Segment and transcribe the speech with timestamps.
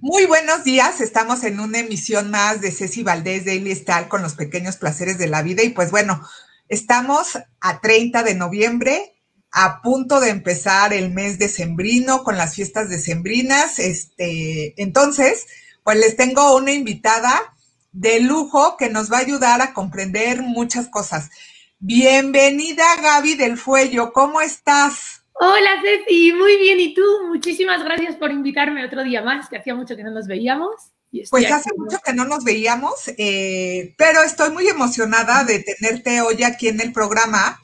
[0.00, 4.34] Muy buenos días, estamos en una emisión más de Ceci Valdés Daily Style con los
[4.34, 6.20] pequeños placeres de la vida y pues bueno,
[6.68, 9.14] estamos a 30 de noviembre,
[9.52, 15.46] a punto de empezar el mes de sembrino con las fiestas decembrinas, este, entonces,
[15.84, 17.54] pues les tengo una invitada
[17.92, 21.30] de lujo que nos va a ayudar a comprender muchas cosas.
[21.78, 25.23] Bienvenida Gaby del Fuello, ¿cómo estás?
[25.34, 26.80] Hola Ceci, muy bien.
[26.80, 27.02] ¿Y tú?
[27.26, 30.74] Muchísimas gracias por invitarme otro día más, que hacía mucho que no nos veíamos.
[31.30, 36.42] Pues hace mucho que no nos veíamos, eh, pero estoy muy emocionada de tenerte hoy
[36.42, 37.62] aquí en el programa,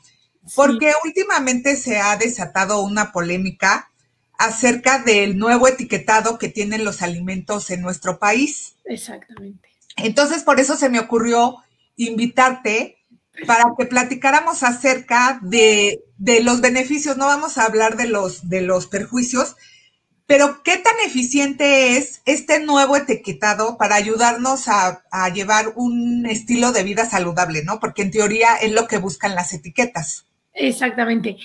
[0.54, 3.90] porque últimamente se ha desatado una polémica
[4.38, 8.76] acerca del nuevo etiquetado que tienen los alimentos en nuestro país.
[8.84, 9.68] Exactamente.
[9.96, 11.56] Entonces, por eso se me ocurrió
[11.96, 12.99] invitarte
[13.46, 16.00] para que platicáramos acerca de,
[16.42, 19.56] los beneficios, no vamos a hablar de los, de los perjuicios,
[20.26, 25.02] pero ¿qué tan eficiente es este nuevo etiquetado para ayudarnos a,
[25.34, 27.80] llevar un estilo de vida saludable, ¿no?
[27.80, 30.26] Porque en teoría es lo que buscan las etiquetas.
[30.54, 31.36] Exactamente.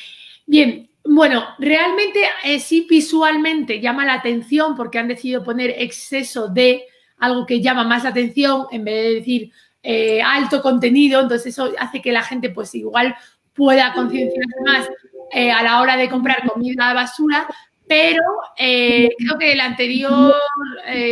[0.46, 6.84] Bien, bueno, realmente eh, sí visualmente llama la atención porque han decidido poner exceso de
[7.18, 9.52] algo que llama más la atención en vez de decir
[9.88, 13.16] eh, alto contenido, entonces eso hace que la gente pues igual
[13.54, 14.90] pueda concienciarse más
[15.32, 17.48] eh, a la hora de comprar comida basura,
[17.88, 18.24] pero
[18.58, 20.34] eh, creo que el anterior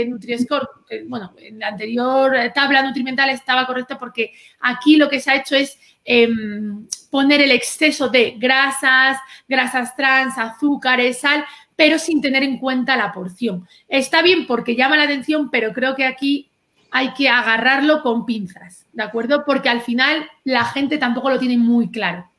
[0.08, 0.66] NutriScore,
[1.06, 5.56] bueno, en la anterior tabla nutrimental estaba correcta porque aquí lo que se ha hecho
[5.56, 12.58] es em, poner el exceso de grasas, grasas trans, azúcares, sal, pero sin tener en
[12.58, 13.68] cuenta la porción.
[13.88, 16.50] Está bien porque llama la atención, pero creo que aquí
[16.94, 19.44] hay que agarrarlo con pinzas, ¿de acuerdo?
[19.46, 22.30] Porque al final la gente tampoco lo tiene muy claro.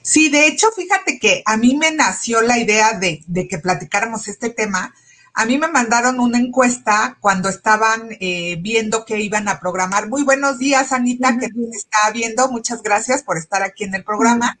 [0.00, 4.50] Sí, de hecho, fíjate que a mí me nació la idea de, que platicáramos este
[4.50, 4.94] tema.
[5.34, 10.08] A mí me mandaron una encuesta cuando estaban eh, viendo que iban a programar.
[10.08, 12.48] Muy buenos días, Anita, que te está viendo.
[12.48, 14.58] Muchas gracias por estar aquí en el programa.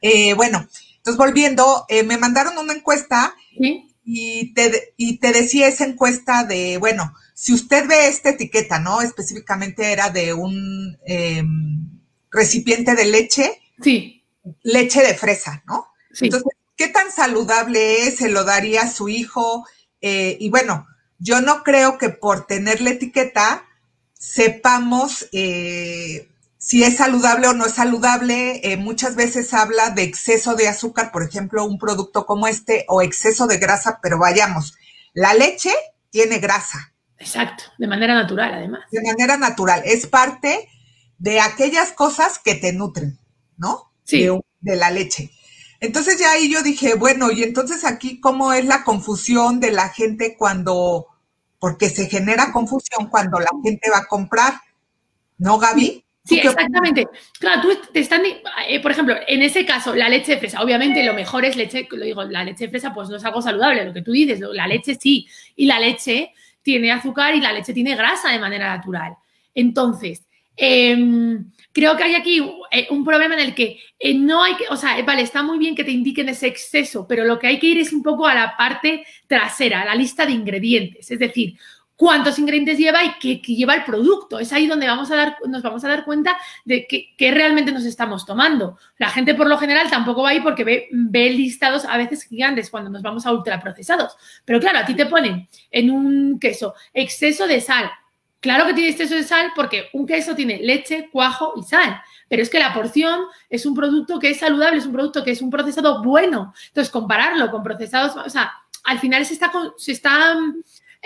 [0.00, 0.66] Eh, bueno,
[0.96, 3.34] entonces volviendo, eh, me mandaron una encuesta
[4.04, 9.02] y, te, y te decía esa encuesta de, bueno, si usted ve esta etiqueta, ¿no?
[9.02, 12.00] Específicamente era de un em,
[12.30, 13.60] recipiente de leche.
[13.82, 14.24] Sí.
[14.62, 15.88] Leche de fresa, ¿no?
[16.12, 16.26] Sí.
[16.26, 18.16] Entonces, ¿qué tan saludable es?
[18.16, 19.66] ¿Se lo daría a su hijo?
[20.00, 20.86] Eh, y bueno,
[21.18, 23.66] yo no creo que por tener la etiqueta
[24.12, 28.60] sepamos eh, si es saludable o no es saludable.
[28.64, 33.02] Eh, muchas veces habla de exceso de azúcar, por ejemplo, un producto como este, o
[33.02, 34.74] exceso de grasa, pero vayamos,
[35.12, 35.72] la leche
[36.10, 38.84] tiene grasa, Exacto, de manera natural además.
[38.90, 40.68] De manera natural, es parte
[41.18, 43.18] de aquellas cosas que te nutren,
[43.56, 43.92] ¿no?
[44.04, 44.28] Sí.
[44.60, 45.30] De, la leche.
[45.80, 49.90] Entonces ya ahí yo dije, bueno, y entonces aquí cómo es la confusión de la
[49.90, 51.06] gente cuando,
[51.58, 54.54] porque se genera confusión cuando la gente va a comprar,
[55.38, 56.04] ¿no, Gaby?
[56.24, 57.06] Sí, exactamente.
[57.38, 61.04] Claro, tú te están, eh, por ejemplo, en ese caso, la leche de fresa, obviamente
[61.04, 63.84] lo mejor es leche, lo digo, la leche de fresa pues no es algo saludable,
[63.84, 66.32] lo que tú dices, la leche sí, y la leche
[66.64, 69.14] tiene azúcar y la leche tiene grasa de manera natural.
[69.54, 70.26] Entonces,
[70.56, 74.64] em, creo que hay aquí eh, un problema en el que eh, no hay que,
[74.70, 77.58] o sea, vale, está muy bien que te indiquen ese exceso, pero lo que hay
[77.58, 81.18] que ir es un poco a la parte trasera, a la lista de ingredientes, es
[81.18, 81.54] decir,
[81.96, 84.38] cuántos ingredientes lleva y qué, lleva el producto.
[84.38, 87.84] Es ahí donde vamos a dar, nos vamos a dar cuenta de qué realmente nos
[87.84, 88.78] estamos tomando.
[88.98, 92.90] La gente por lo general tampoco va ahí porque ve, listados a veces gigantes cuando
[92.90, 94.16] nos vamos a ultraprocesados.
[94.44, 97.90] Pero claro, a ti te ponen en un queso exceso de sal.
[98.40, 102.02] Claro que tiene exceso de sal porque un queso tiene leche, cuajo y sal.
[102.28, 105.30] Pero es que la porción es un producto que es saludable, es un producto que
[105.30, 106.52] es un procesado bueno.
[106.68, 108.52] Entonces, compararlo con procesados, o sea,
[108.84, 110.36] al final se está, se está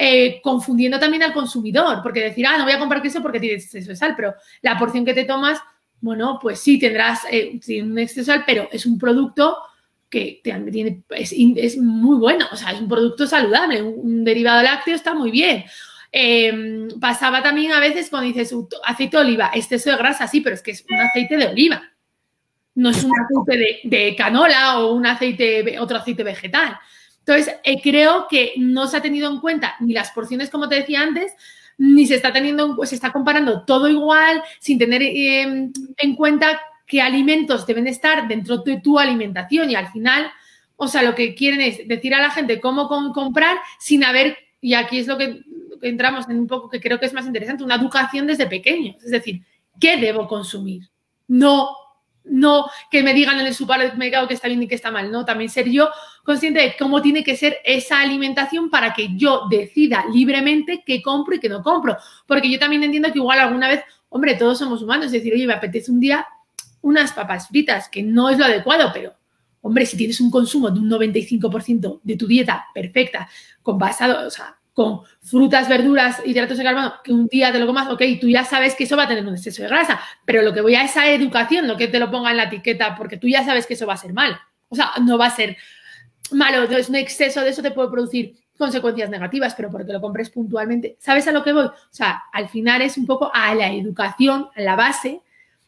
[0.01, 3.57] eh, confundiendo también al consumidor, porque decir, ah, no voy a comprar queso porque tiene
[3.57, 4.33] exceso de sal, pero
[4.63, 5.59] la porción que te tomas,
[6.01, 9.59] bueno, pues sí, tendrás eh, un exceso de sal, pero es un producto
[10.09, 15.15] que tiene, es, muy bueno, o sea, es un producto saludable, un, derivado lácteo está
[15.15, 15.65] muy bien.
[16.13, 18.55] Em, pasaba también a veces cuando dices
[18.85, 21.83] aceite de oliva, exceso de grasa, sí, pero es que es un aceite de oliva.
[22.77, 26.79] No es un aceite de, de canola o un aceite, otro aceite vegetal.
[27.29, 30.77] Entonces, eh, creo que no se ha tenido en cuenta ni las porciones, como te
[30.77, 31.35] decía antes,
[31.77, 37.03] ni se está teniendo, se está comparando todo igual, sin tener em, en cuenta qué
[37.03, 39.71] alimentos deben estar dentro de tu alimentación.
[39.71, 40.31] Y al final,
[40.77, 44.73] o sea, lo que quieren es decir a la gente cómo comprar sin haber, y
[44.73, 45.43] aquí es lo que
[45.83, 49.05] entramos en un poco que creo que es más interesante, una educación desde pequeños.
[49.05, 49.43] Es decir,
[49.79, 50.89] ¿qué debo consumir?
[51.27, 51.69] No
[52.31, 55.25] no que me digan en el supermercado que está bien y que está mal, no,
[55.25, 55.91] también ser yo
[56.25, 61.35] consciente de cómo tiene que ser esa alimentación para que yo decida libremente qué compro
[61.35, 61.97] y qué no compro.
[62.27, 65.47] Porque yo también entiendo que igual alguna vez, hombre, todos somos humanos, es decir, oye,
[65.47, 66.27] me apetece un día
[66.83, 69.15] unas papas fritas, que no es lo adecuado, pero
[69.63, 73.29] hombre, si tienes un consumo de un 95% de tu dieta perfecta,
[73.63, 77.67] con basado, o sea, con frutas, verduras, hidratos de carbono, que un día te lo
[77.67, 80.41] comas, ok, tú ya sabes que eso va a tener un exceso de grasa, pero
[80.43, 83.17] lo que voy a esa educación, lo que te lo ponga en la etiqueta, porque
[83.17, 84.39] tú ya sabes que eso va a ser mal.
[84.69, 85.57] O sea, no va a ser
[86.31, 90.31] malo, entonces un exceso de eso te puede producir consecuencias negativas, pero porque lo compres
[90.31, 90.97] puntualmente.
[91.01, 91.65] ¿Sabes a lo que voy?
[91.65, 95.23] O sea, al final es un poco a la educación, a la base,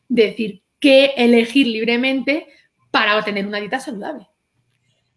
[0.08, 2.46] de decir qué elegir libremente
[2.92, 4.28] para tener una dieta saludable.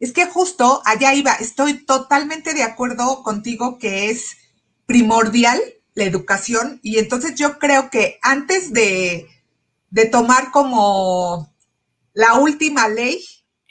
[0.03, 4.35] Es que justo allá iba, estoy totalmente de acuerdo contigo que es
[4.85, 5.61] primordial
[5.93, 9.29] la educación y entonces yo creo que antes de,
[10.11, 11.55] tomar como
[12.11, 13.23] la última ley,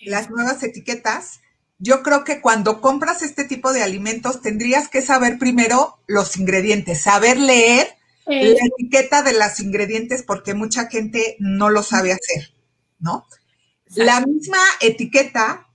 [0.07, 1.41] las nuevas etiquetas,
[1.79, 7.03] yo creo que cuando compras este tipo de alimentos tendrías que saber primero los ingredientes,
[7.03, 7.89] saber leer
[8.25, 12.55] la etiqueta de los ingredientes porque mucha gente no lo sabe hacer,
[13.01, 13.27] ¿no?
[13.95, 15.69] La misma etiqueta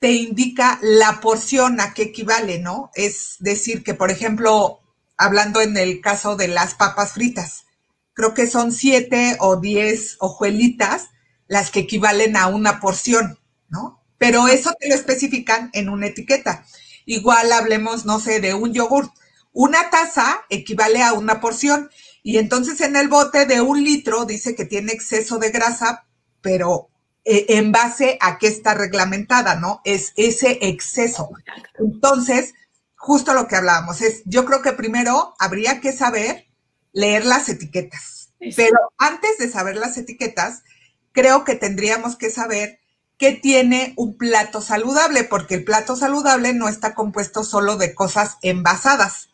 [0.00, 2.90] te indica la porción a qué equivale, ¿no?
[2.94, 4.80] Es decir, que por ejemplo,
[5.16, 7.66] hablando en el caso de las papas fritas,
[8.14, 11.10] creo que son siete o diez hojuelitas
[11.46, 13.38] las que equivalen a una porción,
[13.68, 14.02] ¿no?
[14.16, 16.64] Pero eso te lo especifican en una etiqueta.
[17.04, 19.12] Igual hablemos, no sé, de un yogurt.
[19.52, 21.90] Una taza equivale a una porción
[22.22, 26.06] y entonces en el bote de un litro dice que tiene exceso de grasa,
[26.40, 26.88] pero
[27.32, 29.82] eh, en base a qué está reglamentada, ¿no?
[29.84, 31.30] Es ese exceso.
[31.78, 32.54] Entonces,
[32.96, 36.48] justo lo que hablábamos es, yo creo que primero habría que saber
[36.92, 40.64] leer las etiquetas, pero antes de saber las etiquetas,
[41.12, 42.80] creo que tendríamos que saber
[43.16, 48.38] qué tiene un plato saludable, porque el plato saludable no está compuesto solo de cosas
[48.42, 49.28] envasadas.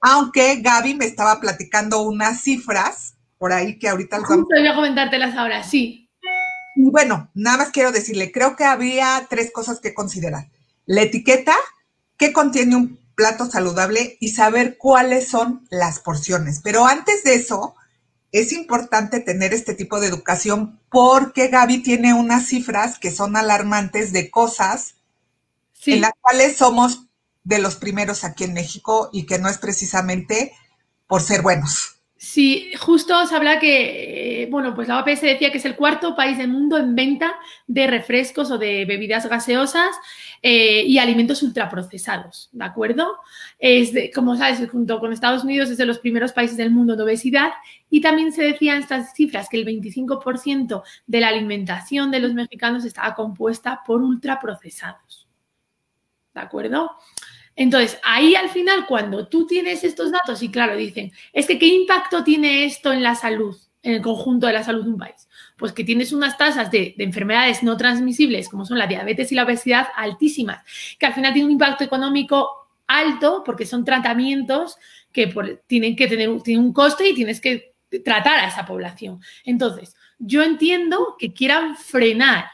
[0.00, 4.18] Aunque Gaby me estaba platicando unas cifras por ahí que ahorita...
[4.18, 6.01] Justo voy a comentártelas ahora, sí.
[6.82, 10.50] Y bueno, nada más quiero decirle, creo que había tres cosas que considerar.
[10.84, 11.54] La etiqueta,
[12.16, 16.60] qué contiene un plato saludable y saber cuáles son las porciones.
[16.60, 17.76] Pero antes de eso,
[18.32, 24.12] es importante tener este tipo de educación porque Gaby tiene unas cifras que son alarmantes
[24.12, 24.96] de cosas
[25.86, 27.06] en las cuales somos
[27.44, 30.52] de los primeros aquí en México y que no es precisamente
[31.06, 32.01] por ser buenos.
[32.24, 36.14] Sí, justo os habla que, eh, bueno, pues la OPS decía que es el cuarto
[36.14, 37.34] país del mundo en venta
[37.66, 39.90] de refrescos o de bebidas gaseosas
[40.40, 43.16] eh, y alimentos ultraprocesados, ¿de acuerdo?
[43.58, 46.94] Es, de, como sabes, junto con Estados Unidos es de los primeros países del mundo
[46.94, 47.50] de obesidad
[47.90, 52.84] y también se decían estas cifras que el 25% de la alimentación de los mexicanos
[52.84, 55.26] estaba compuesta por ultraprocesados,
[56.34, 56.92] ¿de acuerdo?
[57.56, 61.66] Entonces, ahí al final, cuando tú tienes estos datos, y claro, dicen, es que ¿qué
[61.66, 65.28] impacto tiene esto en la salud, en el conjunto de la salud de un país?
[65.56, 69.44] Pues que tienes unas tasas de, enfermedades no transmisibles, como son la diabetes y la
[69.44, 70.64] obesidad, altísimas,
[70.98, 72.48] que al final tiene un impacto económico
[72.86, 74.76] alto, porque son tratamientos
[75.12, 75.32] que
[75.66, 77.74] tienen que tener tienen un coste y tienes que
[78.04, 79.20] tratar a esa población.
[79.44, 82.46] Entonces, yo entiendo que quieran frenar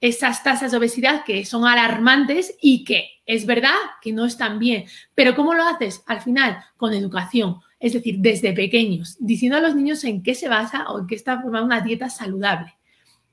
[0.00, 4.84] esas tasas de obesidad que son alarmantes y que es verdad que no están bien.
[5.14, 6.02] Pero ¿cómo lo haces?
[6.06, 10.48] Al final, con educación, es decir, desde pequeños, diciendo a los niños en qué se
[10.48, 12.74] basa o en qué está formada una dieta saludable.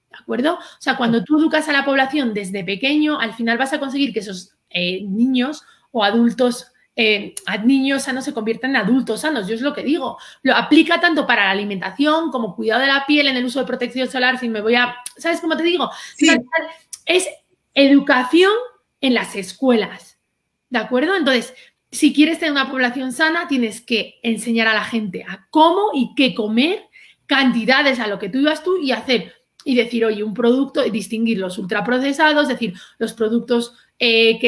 [0.10, 0.56] ¿De acuerdo?
[0.56, 4.14] O sea, cuando tú educas a la población desde pequeño, al final vas a conseguir
[4.14, 7.34] que esos eh, niños o adultos eh,
[7.64, 9.48] niños sanos se conviertan en adultos sanos.
[9.48, 10.18] Yo es lo que digo.
[10.42, 13.66] Lo aplica tanto para la alimentación como cuidado de la piel, en el uso de
[13.66, 14.40] protección solar.
[14.40, 14.96] Si me voy a.
[15.18, 15.90] ¿Sabes cómo te digo?
[17.06, 17.28] es
[17.74, 18.52] educación
[19.02, 20.18] en las escuelas.
[20.70, 21.16] ¿De acuerdo?
[21.16, 21.54] Entonces,
[21.92, 26.14] si quieres tener una población sana, tienes que enseñar a la gente a cómo y
[26.16, 26.88] qué comer,
[27.28, 29.34] cantidades a lo que tú ibas tú y hacer
[29.66, 34.40] y decir, oye, un producto, distinguir los ultraprocesados, es decir, los productos eh,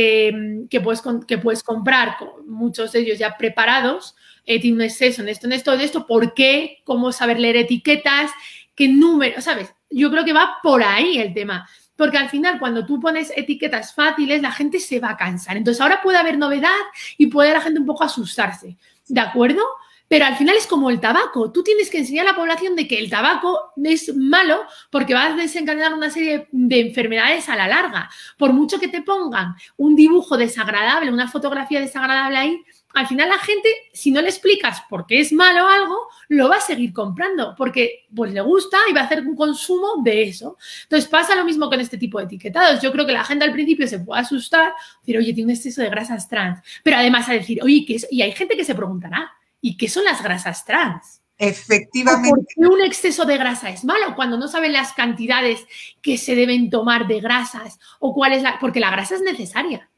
[0.69, 5.21] que, puedes, que puedes comprar, muchos de ellos ya preparados, eh, tiene un en esto,
[5.47, 6.79] en esto, en esto, ¿por qué?
[6.83, 8.31] ¿Cómo saber leer etiquetas?
[8.75, 9.41] ¿Qué número?
[9.41, 9.73] ¿Sabes?
[9.89, 11.67] Yo creo que va por ahí el tema.
[11.95, 15.55] Porque al final, cuando tú pones etiquetas fáciles, la gente se va a cansar.
[15.57, 16.75] Entonces, ahora puede haber novedad
[17.17, 18.77] y puede la gente un poco asustarse.
[19.07, 19.63] ¿De acuerdo?
[20.07, 21.51] Pero al final es como el tabaco.
[21.51, 25.25] Tú tienes que enseñar a la población de que el tabaco es malo porque va
[25.25, 28.09] a desencadenar una serie de enfermedades a la larga.
[28.37, 33.37] Por mucho que te pongan un dibujo desagradable, una fotografía desagradable ahí, al final la
[33.37, 37.53] gente, si no le explicas por qué es malo algo, lo va a seguir comprando
[37.57, 40.57] porque pues le gusta y va a hacer un consumo de eso.
[40.83, 42.81] Entonces pasa lo mismo con este tipo de etiquetados.
[42.81, 44.71] Yo creo que la gente al principio se puede asustar,
[45.01, 48.07] decir, oye, tiene un exceso de grasas trans, pero además a decir, oye, ¿qué es?
[48.09, 49.29] y hay gente que se preguntará,
[49.65, 51.23] ¿y qué son las grasas trans?
[51.39, 52.29] Efectivamente.
[52.29, 55.65] ¿Por qué un exceso de grasa es malo cuando no saben las cantidades
[56.03, 58.59] que se deben tomar de grasas o cuál es la.
[58.59, 59.89] Porque la grasa es necesaria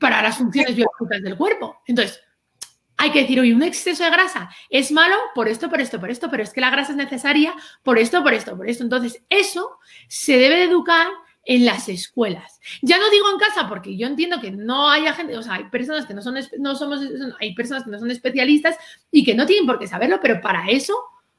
[0.00, 1.82] para las funciones biológicas del cuerpo.
[1.86, 2.18] Entonces,
[2.96, 6.10] hay que decir, oye, un exceso de grasa es malo por esto, por esto, por
[6.10, 8.84] esto, pero es que la grasa es necesaria por esto, por esto, por esto.
[8.84, 9.78] Entonces, eso
[10.08, 11.08] se debe de educar
[11.44, 12.60] en las escuelas.
[12.82, 15.64] Ya no digo en casa porque yo entiendo que no haya gente, o sea, hay
[15.64, 17.00] personas que no son, no somos,
[17.40, 18.76] hay personas que no son especialistas
[19.10, 20.94] y que no tienen por qué saberlo, pero para eso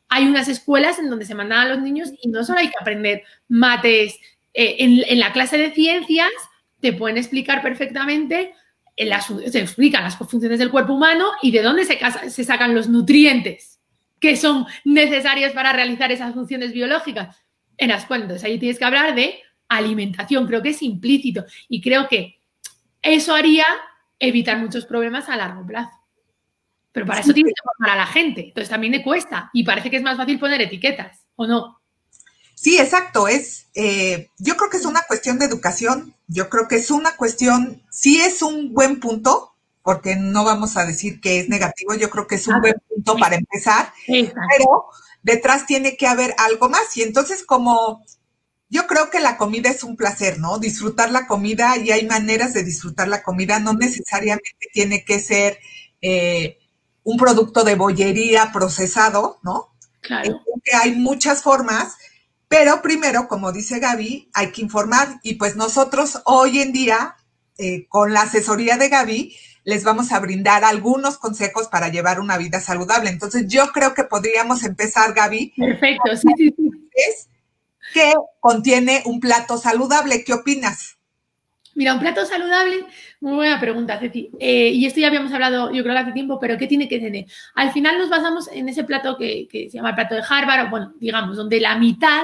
[0.10, 2.78] hay unas escuelas en donde se mandan a los niños y no solo hay que
[2.82, 4.18] aprender mates,
[4.54, 6.32] eh, en, la clase de ciencias
[6.80, 8.54] te pueden explicar perfectamente,
[8.98, 12.90] las, se explican las funciones del cuerpo humano y de dónde se, se sacan los
[12.90, 13.80] nutrientes
[14.20, 17.38] que son necesarios para realizar esas funciones biológicas
[17.78, 21.82] en las cuales entonces ahí tienes que hablar de alimentación, creo que es implícito y
[21.82, 22.40] creo que
[23.02, 23.66] eso haría
[24.20, 25.92] evitar muchos problemas a largo plazo.
[26.92, 29.90] Pero para eso tienes que formar a la gente, entonces también le cuesta y parece
[29.90, 31.80] que es más fácil poner etiquetas, ¿o no?
[32.56, 36.76] Sí, exacto, es, eh, yo creo que es una cuestión de educación, yo creo que
[36.76, 41.48] es una cuestión, sí es un buen punto, porque no vamos a decir que es
[41.48, 44.88] negativo, yo creo que es un buen punto para empezar, pero
[45.24, 48.04] detrás tiene que haber algo más y entonces como
[48.70, 50.60] yo creo que la comida es un placer, ¿no?
[50.60, 55.60] Disfrutar la comida y hay maneras de disfrutar la comida, no necesariamente tiene que ser
[56.02, 56.60] eh,
[57.04, 59.74] un producto de bollería procesado, ¿no?
[60.02, 60.42] Claro.
[60.64, 61.98] Que hay muchas formas,
[62.48, 67.16] pero primero, como dice Gaby, hay que informar y pues nosotros hoy en día,
[67.58, 72.38] eh, con la asesoría de Gaby, les vamos a brindar algunos consejos para llevar una
[72.38, 73.10] vida saludable.
[73.10, 75.54] Entonces, yo creo que podríamos empezar, Gaby.
[75.58, 76.72] Perfecto, sí, sí, sí
[77.94, 80.24] que contiene un plato saludable.
[80.24, 81.00] ¿Qué opinas?
[81.76, 82.86] Mira, un plato saludable,
[83.22, 84.32] muy buena pregunta, Ceci.
[84.40, 87.26] Eh, y esto ya habíamos hablado, yo creo hace tiempo, pero ¿qué tiene que tener?
[87.56, 90.94] Al final nos basamos en ese plato que, se llama el plato de Harvard, bueno,
[91.00, 92.24] digamos, donde la mitad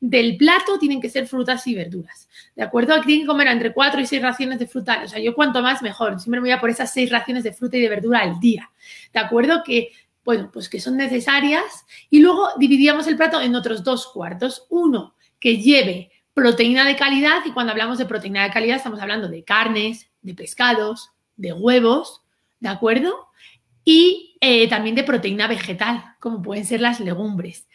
[0.00, 2.30] del plato tienen que ser frutas y verduras.
[2.54, 2.94] ¿De acuerdo?
[2.94, 5.02] Aquí tienen que comer entre cuatro y seis raciones de fruta.
[5.04, 6.18] O sea, yo cuanto más mejor.
[6.20, 8.70] Siempre me voy a por esas seis raciones de fruta y de verdura al día.
[9.12, 9.62] ¿De acuerdo?
[9.64, 9.90] Que
[10.24, 11.84] bueno, pues que son necesarias.
[12.10, 14.66] Y luego dividíamos el plato en otros dos cuartos.
[14.70, 19.28] Uno que lleve proteína de calidad, y cuando hablamos de proteína de calidad estamos hablando
[19.28, 22.22] de carnes, de pescados, de huevos,
[22.58, 23.28] ¿de acuerdo?
[23.84, 27.68] Y eh, también de proteína vegetal, como pueden ser las legumbres,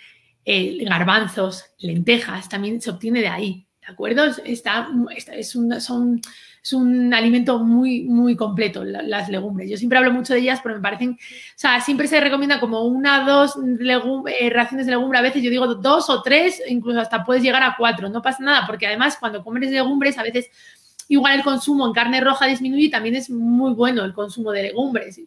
[0.44, 4.24] eh, garbanzos, lentejas, también se obtiene de ahí, ¿de acuerdo?
[4.46, 4.88] Está,
[5.34, 6.22] es una, son
[6.62, 9.70] es un alimento muy, muy completo, las legumbres.
[9.70, 11.18] Yo siempre hablo mucho de ellas, pero me parecen, o
[11.56, 15.74] sea, siempre se recomienda como una, dos eh, raciones de legumbre, a veces yo digo
[15.76, 19.44] dos o tres, incluso hasta puedes llegar a cuatro, no pasa nada, porque además cuando
[19.44, 20.50] comes legumbres a veces
[21.08, 24.64] igual el consumo en carne roja disminuye y también es muy bueno el consumo de
[24.64, 25.20] legumbres.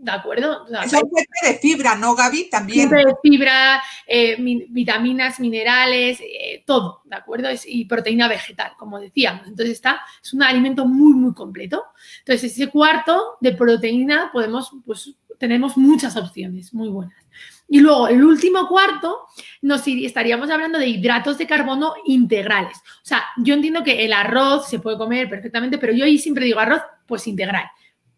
[0.00, 0.64] ¿De acuerdo?
[0.84, 1.10] es un
[1.42, 2.48] de fibra, ¿no, Gaby?
[2.48, 2.88] También.
[2.88, 4.36] de fibra, eh,
[4.68, 7.48] vitaminas, minerales, eh, todo, ¿de acuerdo?
[7.66, 9.48] y proteína vegetal, como decíamos.
[9.48, 11.82] Entonces está, es un alimento muy, muy completo.
[12.20, 17.18] Entonces, ese cuarto de proteína podemos, pues, tenemos muchas opciones muy buenas.
[17.66, 19.26] Y luego, el último cuarto,
[19.62, 22.78] nos estaríamos hablando de hidratos de carbono integrales.
[22.78, 26.44] O sea, yo entiendo que el arroz se puede comer perfectamente, pero yo ahí siempre
[26.44, 27.68] digo arroz, pues integral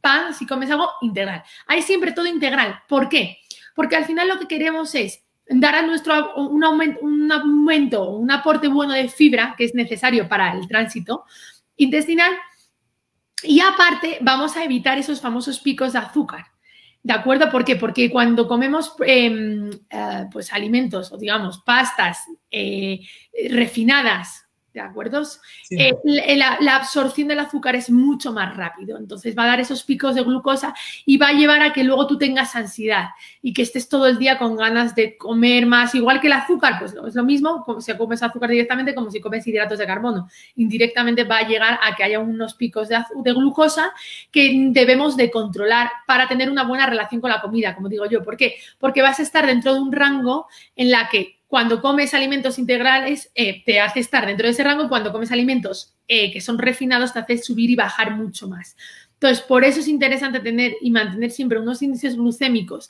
[0.00, 1.42] pan, si comes algo, integral.
[1.66, 2.82] Hay siempre todo integral.
[2.88, 3.38] ¿Por qué?
[3.74, 8.30] Porque al final lo que queremos es dar a nuestro un aumento, un aumento, un
[8.30, 11.24] aporte bueno de fibra que es necesario para el tránsito
[11.76, 12.32] intestinal
[13.42, 16.46] y aparte vamos a evitar esos famosos picos de azúcar.
[17.02, 17.50] ¿De acuerdo?
[17.50, 17.76] ¿Por qué?
[17.76, 22.18] Porque cuando comemos em, eh, pues alimentos o digamos pastas
[22.50, 23.00] eh,
[23.48, 25.22] refinadas ¿De acuerdo?
[25.70, 25.92] Eh,
[26.36, 30.22] la, absorción del azúcar es mucho más rápido, entonces va a dar esos picos de
[30.22, 30.74] glucosa
[31.04, 33.08] y va a llevar a que luego tú tengas ansiedad
[33.42, 36.78] y que estés todo el día con ganas de comer más, igual que el azúcar,
[36.78, 40.28] pues es lo mismo, como si comes azúcar directamente como si comes hidratos de carbono.
[40.54, 43.92] Indirectamente va a llegar a que haya unos picos de, de glucosa
[44.30, 48.22] que debemos de controlar para tener una buena relación con la comida, como digo yo.
[48.22, 48.54] ¿Por qué?
[48.78, 50.46] Porque vas a estar dentro de un rango
[50.76, 54.88] en la que cuando comes alimentos integrales eh, te hace estar dentro de ese rango,
[54.88, 58.76] cuando comes alimentos eh, que son refinados te hace subir y bajar mucho más.
[59.14, 62.88] Entonces, por eso es interesante tener y mantener siempre unos índices glucémicos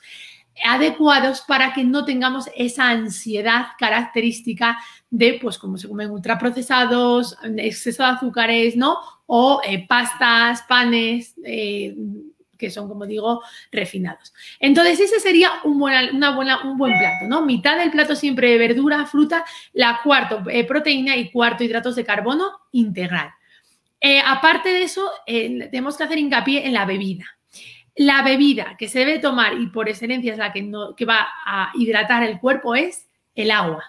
[0.62, 8.02] adecuados para que no tengamos esa ansiedad característica de, pues, como se comen ultraprocesados, exceso
[8.02, 8.98] de azúcares, ¿no?
[9.24, 11.34] O eh, pastas, panes,
[12.60, 14.32] que son, como digo, refinados.
[14.60, 17.44] Entonces, ese sería un, una buena, un buen plato, ¿no?
[17.44, 22.50] Mitad del plato siempre verdura, fruta, la cuarto eh, proteína y cuarto hidratos de carbono
[22.72, 23.30] integral.
[24.00, 27.24] Eh, aparte de eso, eh, tenemos que hacer hincapié en la bebida.
[27.96, 31.26] La bebida que se debe tomar y por excelencia es la que, no, que va
[31.46, 33.84] a hidratar el cuerpo es el agua.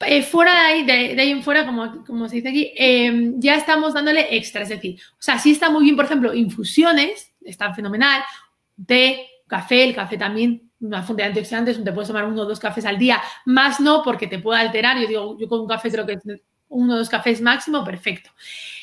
[0.00, 3.56] Eh, fuera de ahí, de, ahí en fuera, como, como se dice aquí, em, ya
[3.56, 4.62] estamos dándole extra.
[4.62, 8.22] Es decir, o sea, sí está muy bien, por ejemplo, infusiones, están fenomenal,
[8.86, 12.60] té, café, el café también, una fuente de antioxidantes, te puedes tomar uno o dos
[12.60, 14.98] cafés al día, más no porque te puede alterar.
[15.00, 16.18] Yo digo, yo con un café creo que
[16.68, 18.30] uno o dos cafés máximo, perfecto.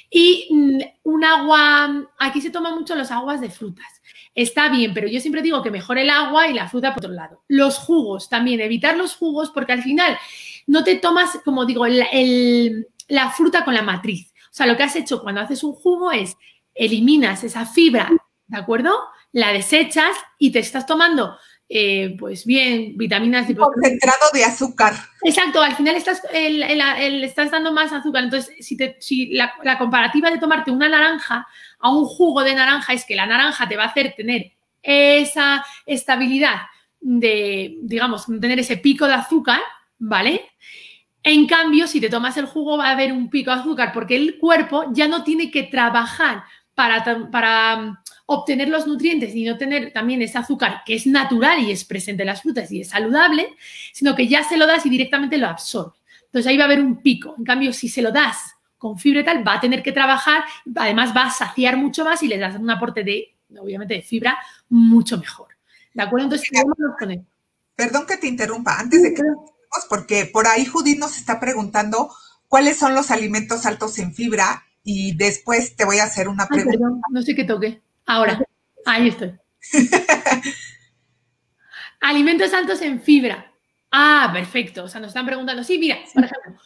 [0.09, 4.01] Y mm, un agua, aquí se toman mucho los aguas de frutas.
[4.33, 7.13] Está bien, pero yo siempre digo que mejor el agua y la fruta por otro
[7.13, 7.43] lado.
[7.47, 10.17] Los jugos también, evitar los jugos porque al final
[10.71, 14.31] no te tomas, como digo, la fruta con la matriz.
[14.45, 16.37] O sea, lo que has hecho cuando haces un jugo es
[16.73, 18.09] eliminas esa fibra,
[18.47, 18.97] ¿de acuerdo?
[19.33, 21.35] La desechas y te estás tomando
[21.67, 24.93] eh, pues bien, vitaminas y Concentrado de azúcar.
[25.23, 28.23] Exacto, al final estás, estás dando más azúcar.
[28.23, 31.45] Entonces, si, si la, comparativa de tomarte una naranja
[31.79, 35.65] a un jugo de naranja es que la naranja te va a hacer tener esa
[35.85, 36.61] estabilidad
[37.01, 39.59] de, digamos, tener ese pico de azúcar,
[40.01, 40.41] ¿vale?
[41.23, 44.15] En cambio, si te tomas el jugo va a haber un pico de azúcar porque
[44.15, 46.43] el cuerpo ya no tiene que trabajar
[46.73, 51.71] para, para obtener los nutrientes y no tener también ese azúcar que es natural y
[51.71, 53.55] es presente en las frutas y es saludable,
[53.93, 55.93] sino que ya se lo das y directamente lo absorbe.
[56.25, 57.35] Entonces ahí va a haber un pico.
[57.37, 60.43] En cambio, si se lo das con fibra y tal, va a tener que trabajar,
[60.75, 64.39] además va a saciar mucho más y le das un aporte de, obviamente, de fibra
[64.69, 65.49] mucho mejor.
[65.93, 66.25] ¿De acuerdo?
[66.25, 66.49] Entonces,
[66.97, 67.27] con
[67.75, 69.21] Perdón que te interrumpa, antes de que
[69.89, 72.13] porque por ahí Judith nos está preguntando
[72.47, 76.77] cuáles son los alimentos altos en fibra y después te voy a hacer una pregunta.
[76.77, 77.81] perdón, no sé qué toque.
[78.05, 78.41] Ahora,
[78.85, 79.33] ahí estoy.
[82.01, 83.53] Alimentos altos en fibra.
[83.91, 84.85] Ah, perfecto.
[84.85, 85.63] O sea, nos están preguntando.
[85.63, 86.61] Sí, mira, por ejemplo,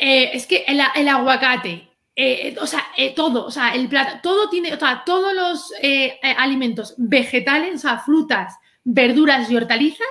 [0.00, 4.48] eh, es que el, aguacate, eh, o sea, eh, todo, o sea, el plato, todo
[4.48, 5.72] tiene, o sea, todos los
[6.36, 8.54] alimentos vegetales, o sea, frutas,
[8.84, 10.08] verduras y hortalizas,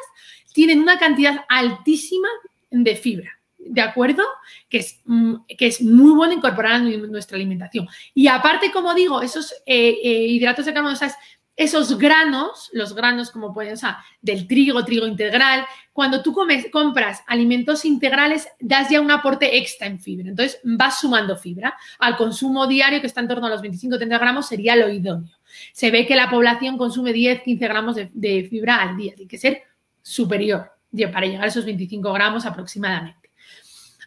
[0.53, 2.27] tienen una cantidad altísima
[2.70, 3.40] de fibra.
[3.59, 4.24] ¿de acuerdo?
[4.68, 7.88] Que es, mm, que es muy bueno incorporar en nuestra alimentación.
[8.14, 11.07] Y aparte, como digo, esos eh, eh, hidratos de carbono, o
[11.55, 16.33] esos granos, los granos como pueden, o sea, del trigo, trigo integral, cuando tú
[16.72, 20.29] compras alimentos integrales, das ya un aporte extra en fibra.
[20.29, 21.75] Entonces, vas sumando fibra.
[22.00, 25.29] Al consumo diario, que está en torno a los 25-30 gramos, sería lo idóneo.
[25.74, 29.14] Se ve que la población consume 10-15 gramos de, de, fibra al día.
[29.14, 29.64] Tiene que ser
[30.01, 30.72] superior
[31.12, 33.29] para llegar a esos 25 gramos aproximadamente.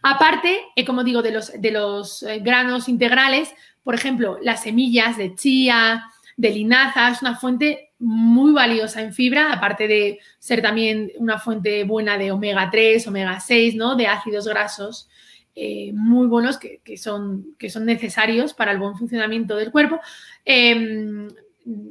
[0.02, 5.16] Aparte, eh, como digo, de los, de los eh, granos integrales, por ejemplo, las semillas
[5.16, 6.04] de chía,
[6.36, 11.84] de linaza, es una fuente muy valiosa en fibra, aparte de ser también una fuente
[11.84, 13.94] buena de omega 3, omega 6, ¿no?
[13.94, 15.08] De ácidos grasos
[15.54, 20.00] eh, muy buenos que, son, necesarios para el buen funcionamiento del cuerpo.
[20.44, 21.28] Em,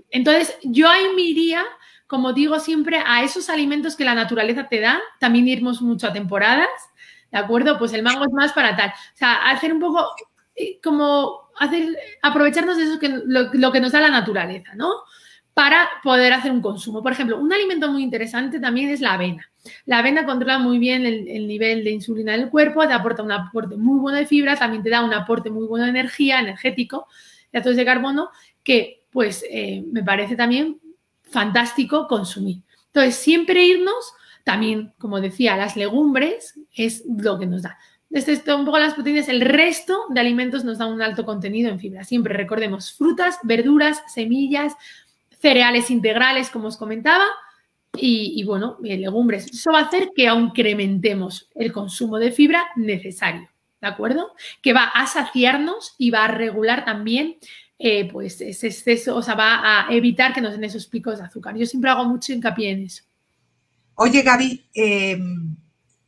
[0.10, 1.64] entonces, yo ahí me iría,
[2.12, 5.00] como digo siempre, a esos alimentos que la naturaleza te da.
[5.18, 6.68] También irnos mucho a temporadas.
[7.32, 7.78] ¿de acuerdo?
[7.80, 8.90] Pues el mango es más para tal.
[8.90, 10.06] O sea, hacer un poco
[10.56, 14.92] eh, como hacer, aprovecharnos de eso que lo, que nos da la naturaleza, ¿no?
[15.54, 17.02] Para poder hacer un consumo.
[17.02, 19.50] Por ejemplo, un alimento muy interesante también es la avena.
[19.86, 23.78] La avena controla muy bien el, nivel de insulina del cuerpo, te aporta un aporte
[23.78, 27.08] muy bueno de fibra, también te da un aporte muy bueno de energía, energético,
[27.52, 28.30] hidratos de carbono,
[28.64, 30.80] que pues eh, me parece también
[31.32, 32.58] fantástico consumir.
[32.88, 34.14] Entonces, siempre irnos
[34.44, 37.78] también, como decía, las legumbres es lo que nos da.
[38.10, 41.80] Desde un poco las proteínas, el resto de alimentos nos da un alto contenido en
[41.80, 42.04] fibra.
[42.04, 44.74] Siempre recordemos frutas, verduras, semillas,
[45.40, 47.26] cereales integrales, como os comentaba,
[47.96, 49.48] y, bueno, legumbres.
[49.48, 53.50] Eso va a hacer que incrementemos el consumo de fibra necesario,
[53.82, 54.34] ¿de acuerdo?
[54.62, 57.38] Que va a saciarnos y va a regular también
[57.84, 61.24] eh, pues ese exceso, o sea, va a evitar que nos den esos picos de
[61.26, 61.56] azúcar.
[61.58, 63.04] Yo siempre hago mucho hincapié en eso.
[63.96, 65.56] Oye, Gaby, em,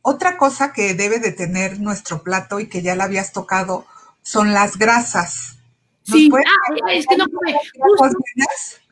[0.00, 3.86] otra cosa que debe de tener nuestro plato y que ya la habías tocado
[4.22, 5.58] son las grasas.
[6.04, 7.56] Sí, ah, es que no puede.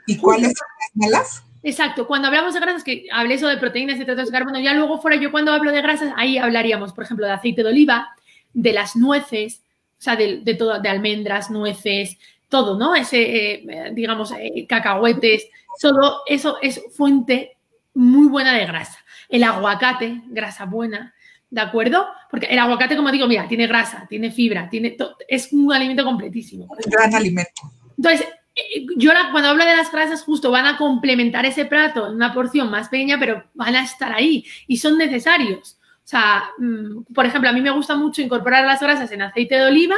[0.08, 1.44] ¿Y cuáles son las malas?
[1.62, 4.74] Exacto, cuando hablamos de grasas, que hablé eso de proteínas y hidratos de carbono, ya
[4.74, 8.08] luego fuera yo cuando hablo de grasas, ahí hablaríamos, por ejemplo, de aceite de oliva,
[8.52, 9.62] de las nueces,
[10.00, 12.18] o sea, de, de todo, de almendras, nueces,
[12.52, 12.94] todo, ¿no?
[12.94, 15.48] Ese, eh, digamos, eh, cacahuetes,
[15.80, 17.56] todo eso es fuente
[17.94, 18.98] muy buena de grasa.
[19.30, 21.14] El aguacate, grasa buena,
[21.48, 22.06] ¿de acuerdo?
[22.30, 26.66] Porque el aguacate, como digo, mira, tiene grasa, tiene fibra, tiene es un alimento completísimo.
[26.66, 27.62] Un gran alimento.
[27.96, 32.16] Entonces, eh, yo cuando hablo de las grasas justo van a complementar ese plato en
[32.16, 35.78] una porción más pequeña, pero van a estar ahí y son necesarios.
[36.04, 39.54] O sea, mm, por ejemplo, a mí me gusta mucho incorporar las grasas en aceite
[39.54, 39.96] de oliva,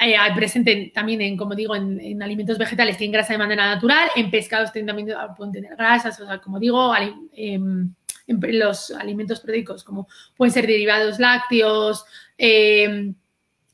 [0.00, 4.30] eh, presente también en, como digo, en, alimentos vegetales tienen grasa de manera natural, en
[4.30, 6.92] pescados también pueden tener grasas, o sea, como digo,
[7.32, 7.92] em,
[8.26, 10.06] en los alimentos proteicos como
[10.36, 12.04] pueden ser derivados lácteos,
[12.36, 13.14] em,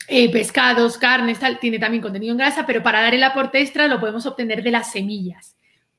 [0.09, 3.89] eh, pescados, carnes, tal, tiene también contenido en grasa, pero para dar el aporte extra
[3.89, 5.57] lo podemos obtener de las semillas.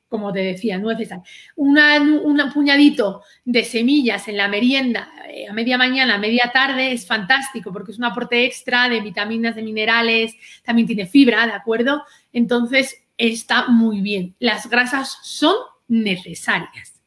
[0.08, 1.10] Como te decía, no es
[1.56, 7.06] un puñadito de semillas en la merienda eh, a media mañana, a media tarde es
[7.06, 12.04] fantástico porque es un aporte extra de vitaminas, de minerales, también tiene fibra, ¿de acuerdo?
[12.32, 14.36] Entonces está muy bien.
[14.40, 15.56] Las grasas son
[15.88, 17.02] necesarias.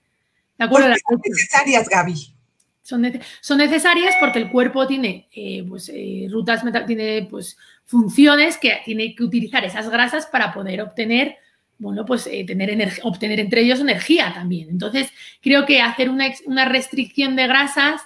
[0.58, 0.94] ¿De acuerdo?
[1.08, 2.34] son necesarias, Gaby?
[2.82, 3.02] Son,
[3.58, 9.24] necesarias porque el cuerpo tiene eh, pues, eh, rutas, tiene pues, funciones que tiene que
[9.24, 11.36] utilizar esas grasas para poder obtener,
[11.78, 14.68] bueno, pues eh, tener obtener entre ellos energía también.
[14.70, 15.10] Entonces,
[15.40, 18.02] creo que hacer una, restricción de grasas,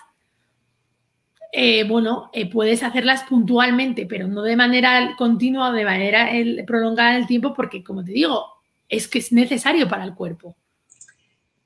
[1.87, 6.31] bueno, puedes hacerlas puntualmente, pero no de manera continua o de manera
[6.67, 8.47] prolongada en el tiempo, porque, como te digo,
[8.89, 10.57] es que es necesario para el cuerpo.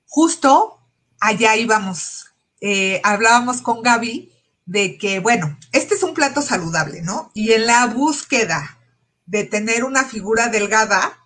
[0.06, 0.78] Justo
[1.20, 2.26] allá íbamos
[2.60, 4.32] eh, hablábamos con Gaby
[4.64, 7.30] de que, bueno, este es un plato saludable, ¿no?
[7.34, 8.78] Y en la búsqueda
[9.26, 11.18] de tener una figura delgada,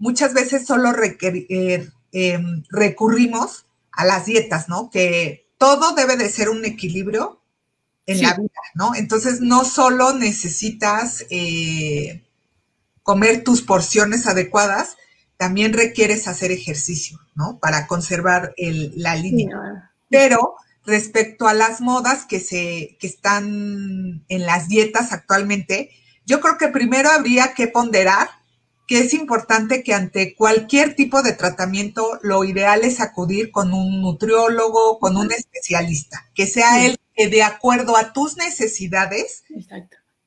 [0.00, 4.90] muchas veces solo eh, em, recurrimos a las dietas, ¿no?
[4.90, 7.40] Que todo debe de ser un equilibrio
[8.06, 8.94] en la vida, ¿no?
[8.96, 12.24] Entonces, no solo necesitas eh,
[13.04, 14.96] comer tus porciones adecuadas,
[15.36, 17.58] también requieres hacer ejercicio, ¿no?
[17.60, 19.92] Para conservar la línea.
[20.08, 25.90] Pero respecto a las modas que, se, que están en las dietas actualmente,
[26.26, 28.28] yo creo que primero habría que ponderar
[28.90, 34.02] que es importante que ante cualquier tipo de tratamiento lo ideal es acudir con un
[34.02, 39.44] nutriólogo, con un especialista, que sea él que de acuerdo a tus necesidades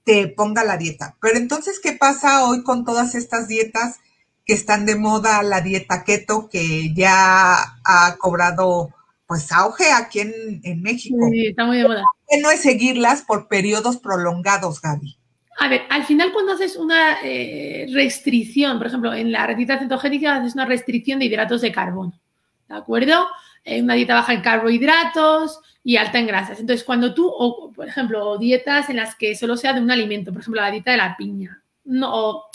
[0.05, 1.17] te ponga la dieta.
[1.21, 3.97] Pero entonces, ¿qué pasa hoy con todas estas dietas
[4.45, 5.43] que están de moda?
[5.43, 8.93] La dieta keto que ya ha cobrado
[9.27, 11.17] pues auge aquí en, México.
[11.33, 12.03] Sí, está muy de moda.
[12.41, 15.17] no es seguirlas por periodos prolongados, Gaby?
[15.59, 20.35] A ver, al final cuando haces una eh, restricción, por ejemplo, en la dieta cetogénica
[20.35, 22.19] haces una restricción de hidratos de carbono,
[22.67, 23.27] ¿de acuerdo?
[23.63, 26.59] Eh, una dieta baja en carbohidratos y alta en grasas.
[26.59, 30.31] Entonces, cuando tú, o, por ejemplo, dietas en las que solo sea de un alimento,
[30.31, 32.49] por ejemplo, la dieta de la piña, no,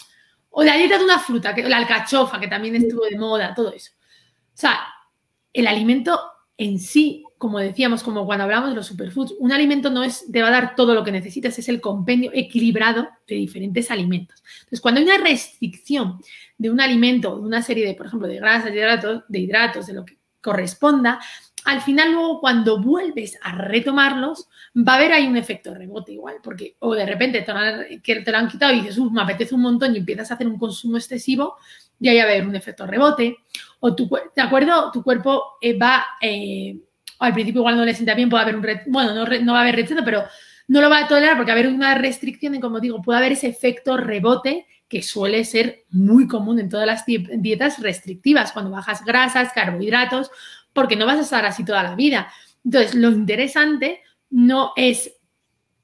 [0.51, 3.73] o, la dieta de una fruta, que, la alcachofa, que también estuvo de moda, todo
[3.73, 3.93] eso.
[3.95, 4.81] O sea,
[5.53, 6.21] el alimento
[6.57, 10.43] en sí, como decíamos, como cuando hablamos de los superfoods, un alimento no es, te
[10.43, 14.43] va a dar todo lo que necesitas, es el compendio equilibrado de diferentes alimentos.
[14.59, 16.21] Entonces, cuando hay una restricción
[16.59, 19.87] de un alimento, de una serie de, por ejemplo, de grasas, de hidratos, de hidratos,
[19.87, 21.21] de lo que corresponda,
[21.65, 26.37] al final luego cuando vuelves a retomarlos, va a haber ahí un efecto rebote igual,
[26.43, 29.23] porque o de repente te lo han, que te lo han quitado y dices, me
[29.23, 31.57] apetece un montón y empiezas a hacer un consumo excesivo,
[31.99, 33.37] ya va a haber un efecto rebote,
[33.81, 34.91] o tu, ¿de acuerdo?
[34.93, 36.79] Tu cuerpo eh, va, eh,
[37.19, 39.77] al principio igual no le sienta bien, puede haber un, bueno, no, va a haber
[39.77, 40.25] rechazo, pero
[40.69, 43.19] no lo va a tolerar porque va a haber una restricción y como digo, puede
[43.19, 48.71] haber ese efecto rebote que suele ser muy común en todas las dietas restrictivas, cuando
[48.71, 50.31] bajas grasas, carbohidratos,
[50.73, 52.33] porque no vas a estar así toda la vida.
[52.65, 54.01] Entonces, lo interesante
[54.31, 55.13] no es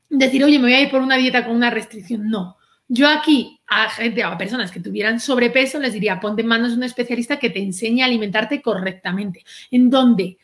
[0.09, 2.57] decir, oye, me voy a ir por una dieta con una restricción, no.
[2.88, 6.77] Yo aquí a gente, a personas que tuvieran sobrepeso, les diría, ponte en manos de
[6.77, 10.38] un especialista que te enseñe a alimentarte correctamente, en donde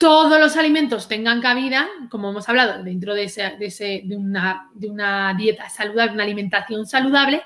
[0.00, 5.68] todos los alimentos tengan cabida, como hemos hablado, dentro de, de, una, de una dieta
[5.68, 7.42] saludable, una alimentación saludable.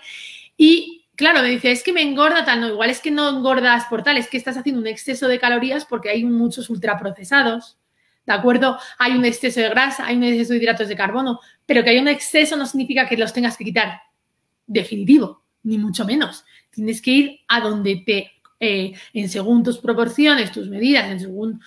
[0.56, 3.86] Y claro, me dice, es que me engorda tal, no, igual es que no engordas
[3.86, 7.76] por tal, es que estás haciendo un exceso de calorías porque hay muchos ultraprocesados,
[8.24, 8.78] ¿de acuerdo?
[8.98, 11.98] Hay un exceso de grasa, hay un exceso de hidratos de carbono, pero que hay
[11.98, 14.00] un exceso no significa que los tengas que quitar
[14.64, 16.44] definitivo, ni mucho menos.
[16.70, 21.60] Tienes que ir a donde te, eh, en según tus proporciones, tus medidas, en según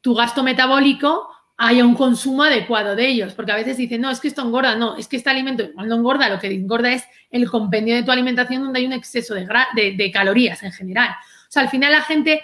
[0.00, 1.28] tu gasto metabólico,
[1.62, 3.34] haya un consumo adecuado de ellos.
[3.34, 4.76] Porque a veces dicen, no, es que esto engorda.
[4.76, 8.10] No, es que este alimento no engorda, lo que engorda es el compendio de tu
[8.10, 11.10] alimentación donde hay un exceso de, calorías en general.
[11.10, 12.42] O sea, al final la gente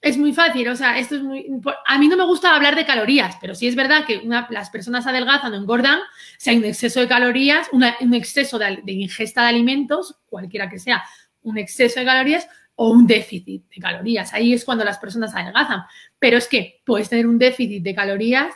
[0.00, 1.46] es muy fácil, o sea, esto es muy...
[1.86, 5.06] A mí no me gusta hablar de calorías, pero sí es verdad que las personas
[5.06, 6.00] adelgazan o engordan
[6.36, 11.04] si hay un exceso de calorías, un exceso de, ingesta de alimentos, cualquiera que sea,
[11.42, 14.34] un exceso de calorías o un déficit de calorías.
[14.34, 15.84] Ahí es cuando las personas adelgazan.
[16.18, 18.54] Pero es que puedes tener un déficit de calorías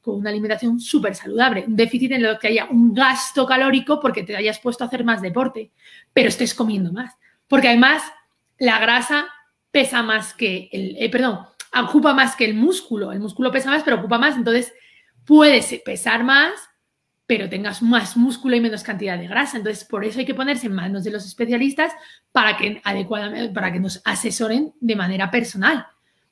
[0.00, 4.22] con una alimentación súper saludable, un déficit en lo que haya un gasto calórico porque
[4.22, 5.72] te hayas puesto a hacer más deporte,
[6.12, 7.14] pero estés comiendo más.
[7.46, 8.02] Porque además
[8.58, 9.28] la grasa
[9.70, 11.40] pesa más que el, eh, perdón,
[11.74, 13.12] ocupa más que el músculo.
[13.12, 14.36] El músculo pesa más, pero ocupa más.
[14.36, 14.72] Entonces,
[15.24, 16.52] puedes pesar más,
[17.26, 19.58] pero tengas más músculo y menos cantidad de grasa.
[19.58, 21.92] Entonces, por eso hay que ponerse en manos de los especialistas
[22.32, 25.86] para que adecuadamente, para que nos asesoren de manera personal,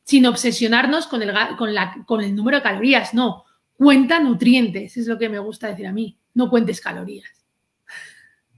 [0.06, 3.12] sin obsesionarnos con el, con, la, con el número de calorías.
[3.12, 7.28] No, cuenta nutrientes, es lo que me gusta decir a mí, no cuentes calorías.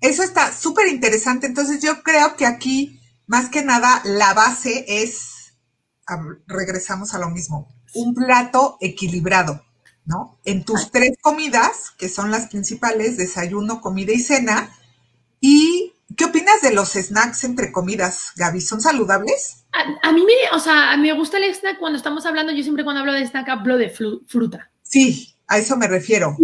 [0.01, 1.47] Eso está súper interesante.
[1.47, 5.55] Entonces, yo creo que aquí, más que nada, la base es,
[6.47, 9.65] regresamos a lo mismo, un plato equilibrado
[10.09, 10.39] ¿no?
[10.47, 14.75] En tus tres comidas, que son las principales, desayuno, comida y cena.
[15.39, 18.61] ¿Y qué opinas de los snacks entre comidas, Gaby?
[18.61, 19.65] ¿Son saludables?
[20.03, 23.01] A, mí me, o sea, me gusta el snack cuando estamos hablando, yo siempre cuando
[23.01, 24.71] hablo de snack hablo de fruta.
[24.83, 26.37] Sí, a eso me refiero.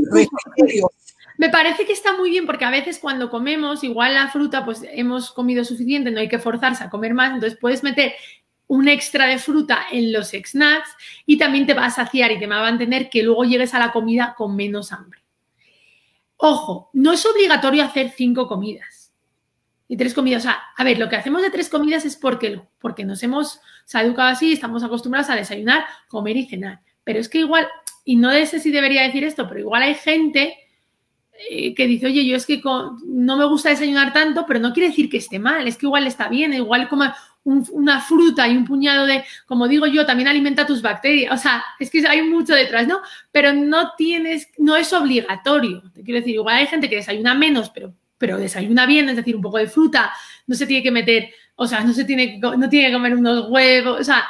[1.37, 4.83] Me parece que está muy bien porque a veces cuando comemos, igual la fruta, pues
[4.93, 8.13] hemos comido suficiente, no hay que forzarse a comer más, entonces puedes meter
[8.69, 10.91] un extra de fruta en los snacks
[11.27, 13.81] y también te va a saciar y te va a mantener que luego llegues a
[13.81, 15.21] la comida con menos hambre.
[16.37, 18.94] Ojo, no es obligatorio hacer cinco comidas
[19.89, 20.43] y tres comidas.
[20.43, 23.61] O sea, a ver, lo que hacemos de tres comidas es porque, porque nos hemos
[23.93, 26.81] educado así, estamos acostumbrados a desayunar, comer y cenar.
[27.05, 27.69] Pero es que igual,
[28.05, 30.57] y no sé si debería decir esto, pero igual hay gente
[31.51, 32.63] eh, que dice, oye, yo es que
[33.07, 36.07] no me gusta desayunar tanto, pero no quiere decir que esté mal, es que igual
[36.07, 37.05] está bien, igual como
[37.45, 41.33] una fruta y un puñado de, como digo yo, también alimenta tus bacterias.
[41.33, 43.01] O sea, es que hay mucho detrás, ¿no?
[43.33, 45.83] Pero no tienes, no es obligatorio.
[45.93, 47.93] Te quiero decir, igual hay gente que desayuna menos, pero,
[48.25, 50.11] pero desayuna bien, es decir, un poco de fruta,
[50.47, 53.51] no se tiene que meter, o sea, no se tiene, no tiene que comer unos
[53.51, 54.25] huevos, o sea,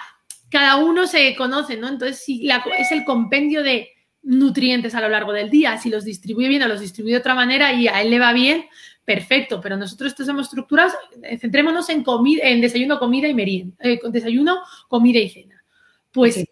[0.50, 1.87] cada uno se conoce, ¿no?
[1.87, 3.90] Entonces, si es el compendio de
[4.24, 7.37] nutrientes a lo largo del día, si los distribuye bien o los distribuye de otra
[7.37, 8.64] manera y a él le va bien,
[9.04, 14.00] perfecto, pero nosotros estamos estructurados, eh, centrémonos en, comida, en desayuno, comida y merienda, eh,
[14.11, 15.62] desayuno, comida y cena.
[16.11, 16.44] Pues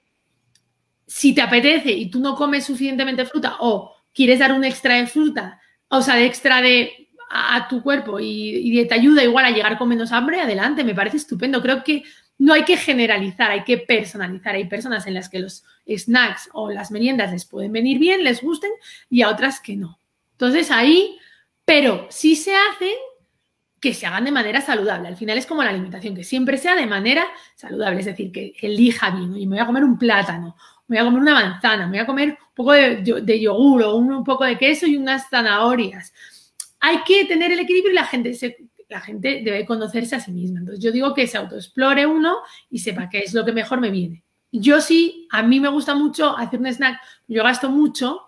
[1.08, 5.08] si te apetece y tú no comes suficientemente fruta o quieres dar un extra de
[5.08, 7.01] fruta, o sea, de extra de
[7.32, 11.16] a, tu cuerpo y, te ayuda igual a llegar con menos hambre, adelante, me parece
[11.16, 11.62] estupendo.
[11.62, 12.02] Creo que
[12.38, 14.54] no hay que generalizar, hay que personalizar.
[14.54, 18.42] Hay personas en las que los snacks o las meriendas les pueden venir bien, les
[18.42, 18.70] gusten,
[19.08, 19.98] y a otras que no.
[20.32, 21.18] Entonces ahí
[21.64, 22.94] pero si se hacen,
[23.80, 25.08] que se hagan de manera saludable.
[25.08, 28.54] Al final es como la alimentación, que siempre sea de manera saludable, es decir, que
[28.60, 29.36] elija bien.
[29.36, 31.98] Y me voy a comer un plátano, me voy a comer una manzana, me voy
[32.00, 36.12] a comer un poco de, yogur o un, poco de queso y unas zanahorias.
[36.82, 38.36] Hay que tener el equilibrio y la gente,
[38.88, 40.60] la gente debe conocerse a sí misma.
[40.60, 42.36] Entonces yo digo que se autoexplore uno
[42.68, 44.22] y sepa qué es lo que mejor me viene.
[44.52, 48.20] Yo sí, a mí me gusta mucho hacer un snack, yo gasto mucho,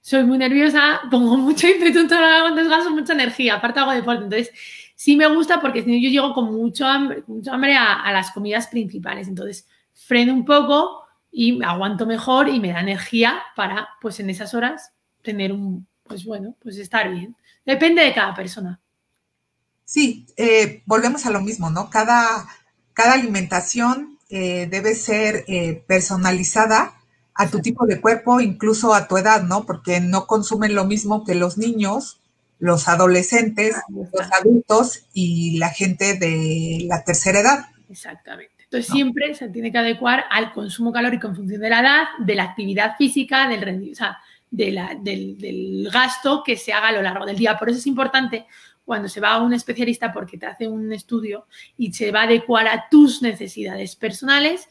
[0.00, 2.06] soy muy nerviosa, pongo mucho ímpetu,
[2.54, 4.24] desgasto mucha energía, aparte hago deporte.
[4.24, 4.52] Entonces,
[4.94, 9.26] sí me gusta porque yo llego con mucho hambre, mucho hambre a, las comidas principales.
[9.28, 14.54] Entonces, freno un poco y aguanto mejor y me da energía para, pues en esas
[14.54, 17.34] horas, tener un, pues bueno, pues estar bien.
[17.64, 18.80] Depende de cada persona.
[19.84, 21.90] Sí, eh, volvemos a lo mismo, ¿no?
[21.90, 22.46] Cada,
[22.92, 26.94] cada alimentación eh, debe ser eh, personalizada
[27.34, 29.66] a tu tipo de cuerpo, incluso a tu edad, ¿no?
[29.66, 32.20] Porque no consumen lo mismo que los niños,
[32.58, 37.66] los adolescentes, los adultos y la gente de la tercera edad.
[37.90, 38.54] Exactamente.
[38.64, 42.34] Entonces siempre se tiene que adecuar al consumo calórico en función de la edad, de
[42.34, 44.18] la actividad física, del, o sea,
[44.54, 47.58] del, del gasto que se haga a lo largo del día.
[47.58, 48.46] Por eso es importante
[48.84, 52.24] cuando se va a un especialista porque te hace un estudio y se va a
[52.24, 54.68] adecuar a tus necesidades personales,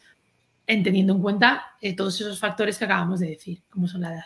[0.66, 4.26] teniendo en cuenta eh, todos esos factores que acabamos de decir, como son la edad.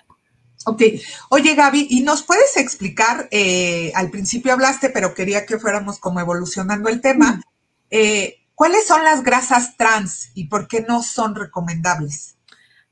[0.65, 0.81] Ok.
[1.29, 6.19] Oye, Gaby, ¿y nos puedes explicar, eh, al principio hablaste, pero quería que fuéramos como
[6.19, 7.41] evolucionando el tema,
[7.89, 12.36] eh, cuáles son las grasas trans y por qué no son recomendables?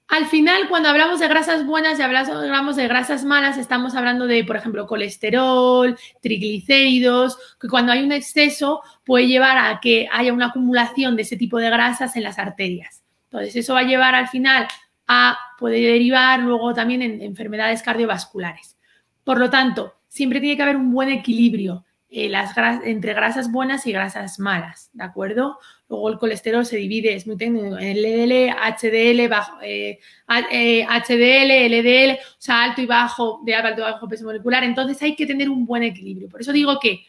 [0.07, 4.43] Al final, cuando hablamos de grasas buenas y hablamos de grasas malas, estamos hablando de,
[4.43, 10.47] por ejemplo, colesterol, triglicéridos, que cuando hay un exceso puede llevar a que haya una
[10.47, 13.03] acumulación de ese tipo de grasas en las arterias.
[13.25, 14.67] Entonces, eso va a llevar al final
[15.07, 18.77] a, puede derivar luego también en enfermedades cardiovasculares.
[19.23, 22.31] Por lo tanto, siempre tiene que haber un buen equilibrio eh,
[22.83, 25.57] entre grasas buenas y grasas malas, ¿de acuerdo?
[25.87, 32.13] Luego el colesterol se divide, es muy técnico, LDL, HDL, bajo, eh, HDL, eh, LDL,
[32.13, 34.63] o sea, alto y bajo, de alto y bajo peso molecular.
[34.63, 36.27] Entonces hay que tener un buen equilibrio.
[36.27, 37.05] Por eso digo que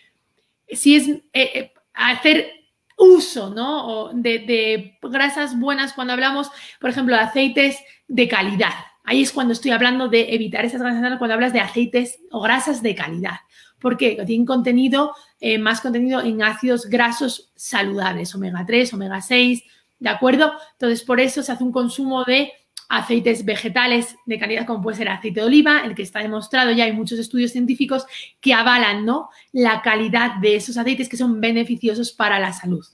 [0.68, 1.08] si es
[1.94, 2.52] hacer
[2.96, 4.10] uso ¿no?
[4.14, 8.72] de, grasas buenas cuando hablamos, por ejemplo, de aceites de calidad.
[9.04, 12.82] Ahí es cuando estoy hablando de evitar esas grasas cuando hablas de aceites o grasas
[12.82, 13.36] de calidad.
[13.80, 19.62] Porque tienen contenido, eh, más contenido en ácidos grasos saludables, omega 3, omega 6,
[19.98, 20.52] ¿de acuerdo?
[20.72, 22.52] Entonces, por eso se hace un consumo de
[22.88, 26.84] aceites vegetales de calidad como puede ser aceite de oliva, el que está demostrado ya
[26.84, 28.06] hay muchos estudios científicos
[28.40, 29.28] que avalan ¿no?
[29.52, 32.84] la calidad de esos aceites que son beneficiosos para la salud,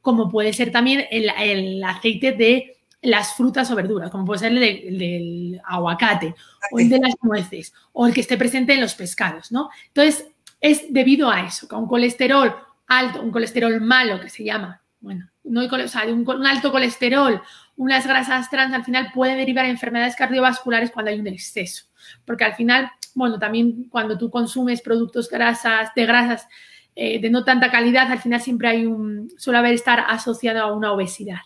[0.00, 2.73] como puede ser también el, aceite de
[3.04, 6.34] las frutas o verduras, como puede ser el, del aguacate
[6.72, 9.70] o el de las nueces o el que esté presente en los pescados, ¿no?
[9.88, 10.26] Entonces,
[10.60, 12.54] es debido a eso, que un colesterol
[12.86, 17.42] alto, un colesterol malo que se llama, bueno, no hay, o sea, un alto colesterol
[17.76, 21.86] unas grasas trans al final pueden derivar en enfermedades cardiovasculares cuando hay un exceso.
[22.24, 26.46] Porque al final, bueno, también cuando tú consumes productos grasas, de grasas
[26.94, 30.72] eh, de no tanta calidad, al final siempre hay un, suele haber estar asociado a
[30.72, 31.40] una obesidad.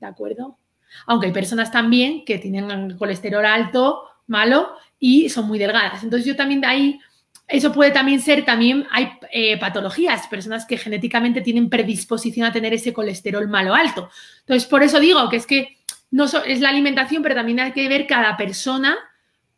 [0.00, 0.58] ¿De acuerdo?
[1.06, 6.02] Aunque hay personas también que tienen colesterol alto, malo, y son muy delgadas.
[6.02, 7.00] Entonces yo también de ahí
[7.48, 12.74] eso puede también ser, también hay eh, patologías, personas que genéticamente tienen predisposición a tener
[12.74, 14.10] ese colesterol malo alto.
[14.40, 15.76] Entonces, por eso digo que es que
[16.10, 18.96] no es la alimentación, pero también hay que ver cada persona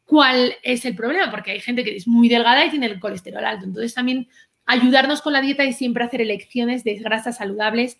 [0.05, 3.45] cuál es el problema, porque hay gente que es muy delgada y tiene el colesterol
[3.45, 3.65] alto.
[3.65, 4.29] Entonces, también
[4.67, 7.99] ayudarnos con la dieta y siempre hacer elecciones de grasas saludables,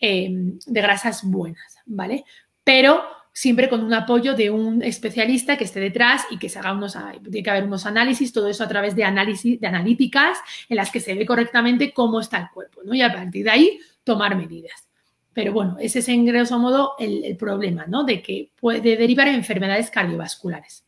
[0.00, 2.24] em, de grasas buenas, ¿vale?
[2.68, 3.00] Pero
[3.32, 6.98] siempre con un apoyo de un especialista que esté detrás y que se haga unos,
[7.22, 10.36] tiene que haber unos análisis, todo eso a través de análisis, de analíticas
[10.68, 12.92] en las que se ve correctamente cómo está el cuerpo, ¿no?
[12.92, 14.86] Y a partir de ahí tomar medidas.
[15.32, 18.04] Pero bueno, ese es en grosso modo el, problema, ¿no?
[18.04, 20.84] De que puede derivar en enfermedades cardiovasculares.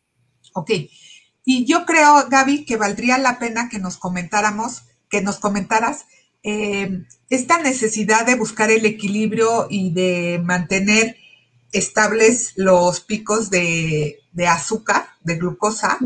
[0.52, 0.72] Ok.
[1.46, 6.04] Y yo creo, Gaby, que valdría la pena que nos comentáramos, que nos comentaras
[6.42, 11.16] eh, esta necesidad de buscar el equilibrio y de mantener
[11.72, 15.98] estables los picos de, azúcar, de glucosa,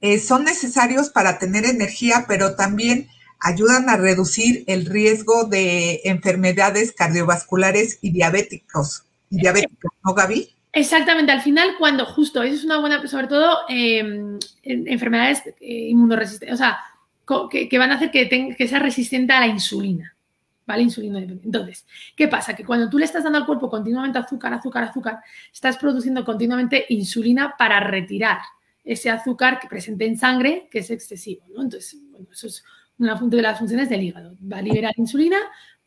[0.00, 3.08] eh, son necesarios para tener energía, pero también
[3.40, 9.04] ayudan a reducir el riesgo de enfermedades cardiovasculares y diabéticos.
[9.30, 10.50] Y diabéticos, ¿no, Gaby?
[10.72, 16.54] Exactamente, al final cuando justo, eso es una buena, sobre todo em, enfermedades eh, inmunoresistentes,
[16.54, 16.78] o sea,
[17.50, 20.14] que, van a hacer que, que sea resistente a la insulina.
[20.70, 20.84] ¿Vale?
[20.84, 22.54] Insulina Entonces, ¿qué pasa?
[22.54, 25.20] Que cuando tú le estás dando al cuerpo continuamente azúcar, azúcar, azúcar,
[25.52, 28.38] estás produciendo continuamente insulina para retirar
[28.84, 31.62] ese azúcar que presente en sangre que es excesivo, ¿no?
[31.62, 32.64] Entonces, bueno, eso es
[32.98, 34.36] una de las funciones del hígado.
[34.40, 35.38] Va a liberar insulina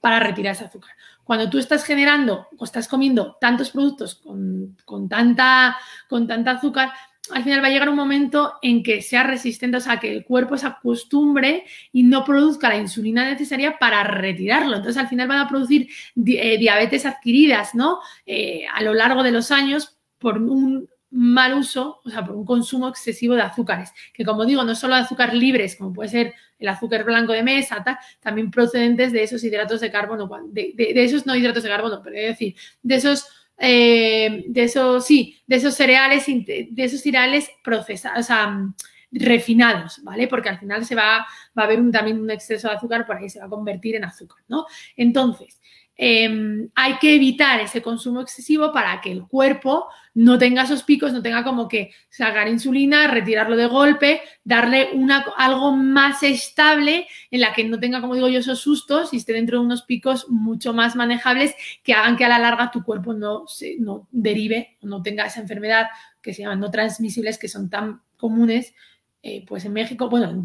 [0.01, 0.91] para retirar ese azúcar.
[1.23, 5.77] Cuando tú estás generando o estás comiendo tantos productos con, con, tanta,
[6.09, 6.91] con tanta azúcar,
[7.31, 10.25] al final va a llegar un momento en que sea resistente, o sea, que el
[10.25, 14.75] cuerpo se acostumbre y no produzca la insulina necesaria para retirarlo.
[14.75, 15.87] Entonces, al final van a producir
[16.25, 17.99] eh, diabetes adquiridas, ¿no?
[18.25, 22.43] Eh, a lo largo de los años por un mal uso, o sea, por un
[22.43, 26.33] consumo excesivo de azúcares, que como digo, no solo de azúcar libres, como puede ser
[26.57, 27.85] el azúcar blanco de mesa,
[28.19, 32.15] también procedentes de esos hidratos de carbono, de, de esos no hidratos de carbono, pero
[32.15, 38.19] es decir, de esos eh, de esos, sí, de esos cereales, de esos cereales procesados,
[38.19, 38.67] o sea,
[39.11, 40.27] refinados, ¿vale?
[40.27, 41.25] Porque al final se va,
[41.57, 43.95] va a haber un, también un exceso de azúcar, por ahí se va a convertir
[43.95, 44.65] en azúcar, ¿no?
[44.97, 45.61] Entonces,
[45.95, 51.13] Em, hay que evitar ese consumo excesivo para que el cuerpo no tenga esos picos,
[51.13, 54.89] no tenga como que sacar insulina, retirarlo de golpe, darle
[55.37, 59.33] algo más estable en la que no tenga, como digo yo, esos sustos y esté
[59.33, 61.53] dentro de unos picos mucho más manejables
[61.83, 65.41] que hagan que a la larga tu cuerpo no, se, no derive, no tenga esa
[65.41, 65.87] enfermedad
[66.21, 68.73] que se llaman no transmisibles, que son tan comunes
[69.25, 70.43] eh, pues en México, bueno,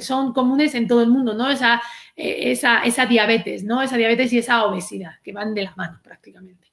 [0.00, 1.50] son comunes en todo el mundo, ¿no?
[1.50, 1.82] Esa,
[2.14, 3.82] eh, esa, esa, diabetes, ¿no?
[3.82, 6.68] Esa diabetes y esa obesidad que van de la mano prácticamente.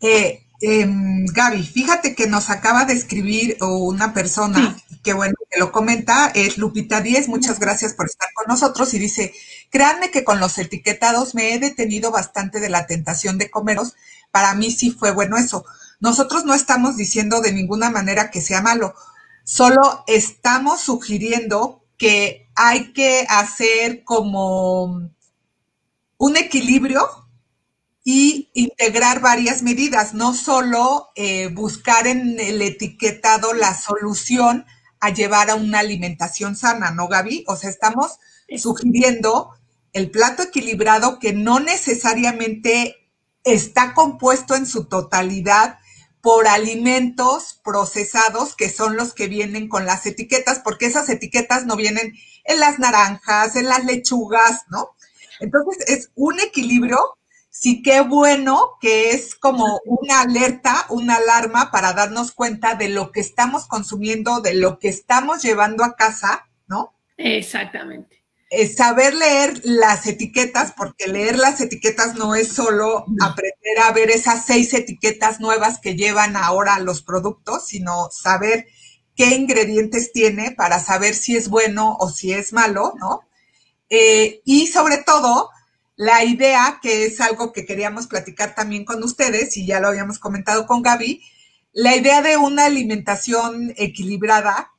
[0.00, 5.72] Eh, em, Gaby, fíjate que nos acaba de escribir una persona que, bueno, que lo
[5.72, 9.34] comenta, es Lupita 10, muchas gracias por estar con nosotros y dice,
[9.70, 13.96] créanme que con los etiquetados me he detenido bastante de la tentación de comeros,
[14.30, 15.64] para mí sí fue bueno eso.
[15.98, 18.94] Nosotros no estamos diciendo de ninguna manera que sea malo,
[19.48, 25.08] Solo estamos sugiriendo que hay que hacer como
[26.18, 27.08] un equilibrio
[28.02, 34.66] y integrar varias medidas, no solo eh, buscar en el etiquetado la solución
[34.98, 37.44] a llevar a una alimentación sana, ¿no, Gaby?
[37.46, 38.18] O sea, estamos
[38.58, 39.52] sugiriendo
[39.92, 42.96] el plato equilibrado que no necesariamente
[43.44, 45.78] está compuesto en su totalidad
[46.26, 51.76] por alimentos procesados que son los que vienen con las etiquetas, porque esas etiquetas no
[51.76, 54.96] vienen en las naranjas, en las lechugas, ¿no?
[55.38, 56.98] Entonces es un equilibrio,
[57.48, 63.12] sí que bueno que es como una alerta, una alarma para darnos cuenta de lo
[63.12, 66.92] que estamos consumiendo, de lo que estamos llevando a casa, ¿no?
[67.16, 68.15] Exactamente.
[68.76, 74.46] Saber leer las etiquetas, porque leer las etiquetas no es solo aprender a ver esas
[74.46, 78.66] seis etiquetas nuevas que llevan ahora los productos, sino saber
[79.16, 83.22] qué ingredientes tiene para saber si es bueno o si es malo, ¿no?
[83.90, 85.50] Eh, y sobre todo,
[85.96, 90.18] la idea, que es algo que queríamos platicar también con ustedes, y ya lo habíamos
[90.18, 91.22] comentado con Gaby,
[91.72, 94.72] la idea de una alimentación equilibrada,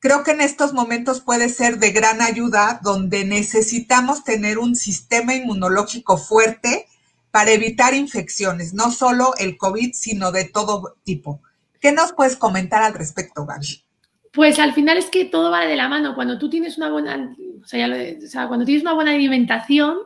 [0.00, 5.34] creo que en estos momentos puede ser de gran ayuda, donde necesitamos tener un sistema
[5.34, 6.86] inmunológico fuerte
[7.30, 11.40] para evitar infecciones, no solo el COVID, sino de todo tipo.
[11.80, 13.84] ¿Qué nos puedes comentar al respecto, Gaby?
[14.32, 16.14] Pues al final es que todo va de la mano.
[16.14, 19.98] Cuando tú tienes una buena, o sea, cuando tienes una buena alimentación,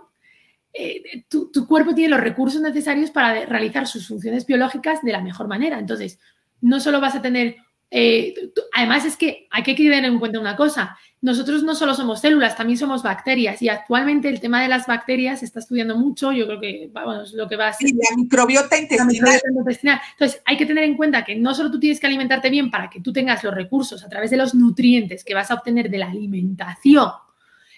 [0.72, 5.46] eh, tu, cuerpo tiene los recursos necesarios para realizar sus funciones biológicas de la mejor
[5.46, 5.78] manera.
[5.78, 6.18] Entonces,
[6.60, 7.56] no solo vas a tener,
[7.96, 8.34] eh,
[8.72, 12.56] además es que hay que tener en cuenta una cosa, nosotros no solo somos células,
[12.56, 16.44] también somos bacterias y actualmente el tema de las bacterias se está estudiando mucho, yo
[16.46, 17.90] creo que bueno, es lo que va a ser.
[17.90, 20.00] la microbiota intestinal.
[20.10, 22.90] Entonces, hay que tener en cuenta que no solo tú tienes que alimentarte bien para
[22.90, 25.98] que tú tengas los recursos a través de los nutrientes que vas a obtener de
[25.98, 27.12] la alimentación,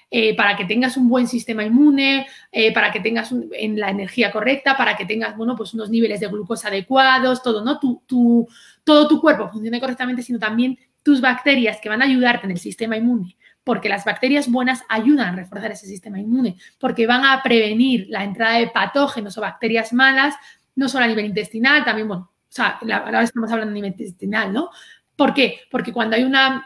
[0.09, 4.31] eh, para que tengas un buen sistema inmune, eh, para que tengas en la energía
[4.31, 7.81] correcta, para que tengas, bueno, pues unos niveles de glucosa adecuados, todo, ¿no?
[7.81, 8.49] Tu,
[8.87, 12.59] todo tu cuerpo funcione correctamente, sino también tus bacterias que van a ayudarte en el
[12.59, 17.43] sistema inmune, porque las bacterias buenas ayudan a reforzar ese sistema inmune, porque van a
[17.43, 20.37] prevenir la entrada de patógenos o bacterias malas,
[20.77, 24.53] no solo a nivel intestinal, también, bueno, o sea, ahora estamos hablando a nivel intestinal,
[24.53, 24.71] ¿no?
[25.17, 25.63] ¿Por qué?
[25.69, 26.65] Porque cuando hay una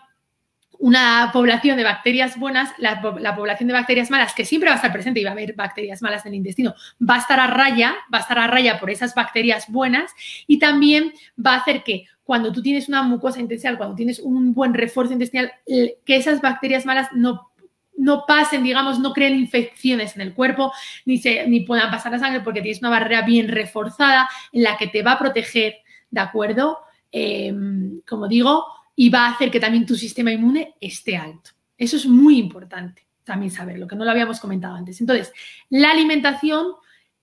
[0.81, 3.03] una población de bacterias buenas, la,
[3.37, 6.01] población de bacterias malas, que siempre va a estar presente y va a haber bacterias
[6.01, 6.75] malas en el intestino,
[7.07, 10.11] va a estar a raya, va a estar a raya por esas bacterias buenas
[10.47, 14.55] y también va a hacer que cuando tú tienes una mucosa intestinal, cuando tienes un
[14.55, 17.51] buen refuerzo intestinal, que esas bacterias malas no,
[17.99, 20.73] no pasen, digamos, no creen infecciones en el cuerpo,
[21.05, 24.79] ni, se, ni puedan pasar la sangre porque tienes una barrera bien reforzada en la
[24.79, 25.75] que te va a proteger,
[26.11, 26.79] ¿de acuerdo?
[27.13, 28.65] Em, como digo,
[29.01, 31.53] y va a hacer que también tu sistema inmune esté alto.
[31.79, 35.01] Eso es muy importante también saberlo, que no lo habíamos comentado antes.
[35.01, 35.33] Entonces,
[35.71, 36.67] la alimentación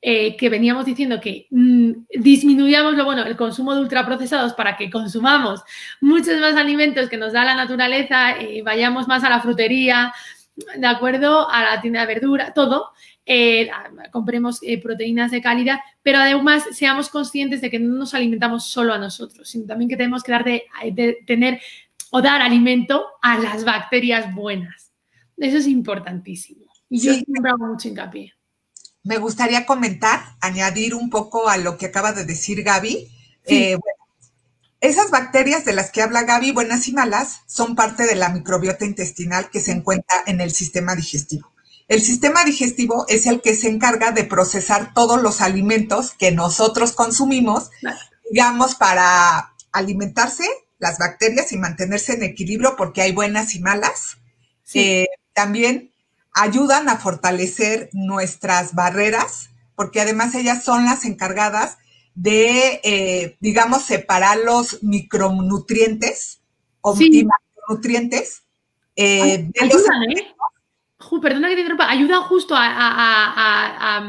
[0.02, 4.90] eh, que veníamos diciendo que mm, disminuyamos lo bueno, el consumo de ultraprocesados para que
[4.90, 5.62] consumamos
[6.02, 10.12] muchos más alimentos que nos da la naturaleza, eh, vayamos más a la frutería,
[10.78, 11.50] ¿de acuerdo?
[11.50, 12.92] A la tienda de verdura, todo.
[13.26, 13.70] Eh,
[14.12, 18.98] compremos proteínas de calidad, pero además seamos conscientes de que no nos alimentamos solo a
[18.98, 21.60] nosotros, sino también que tenemos que dar de, de tener
[22.10, 24.94] o dar alimento a las bacterias buenas.
[25.36, 26.66] Eso es importantísimo.
[26.90, 28.38] Y yo siempre hago mucho hincapié
[29.08, 33.08] me gustaría comentar, añadir un poco a lo que acaba de decir Gaby.
[33.46, 33.78] Eh,
[34.80, 38.86] esas bacterias de las que habla Gaby, buenas y malas, son parte de la microbiota
[38.86, 41.52] intestinal que se encuentra en el sistema digestivo.
[41.88, 46.92] El sistema digestivo es el que se encarga de procesar todos los alimentos que nosotros
[46.92, 47.72] consumimos,
[48.30, 50.46] digamos, para alimentarse
[50.80, 54.18] las bacterias y mantenerse en equilibrio porque hay buenas y malas.
[54.74, 55.92] Eh, también
[56.34, 61.78] ayudan a fortalecer nuestras barreras, porque además ellas son las encargadas
[62.18, 66.42] de, eh, digamos, separar los micronutrientes
[66.82, 68.42] o macronutrientes
[68.96, 70.36] eh, de ayudan, ¿eh?
[71.22, 74.02] perdona que te interrumpa, ayudan justo a,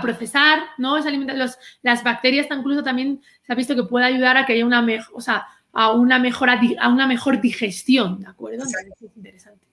[0.00, 0.96] procesar ¿no?
[0.96, 4.86] los, las bacterias, incluso también se ha visto que puede ayudar a que haya una,
[5.12, 8.62] o sea, a una, mejor, a una mejor digestión, ¿de acuerdo?
[8.62, 9.66] es interesante.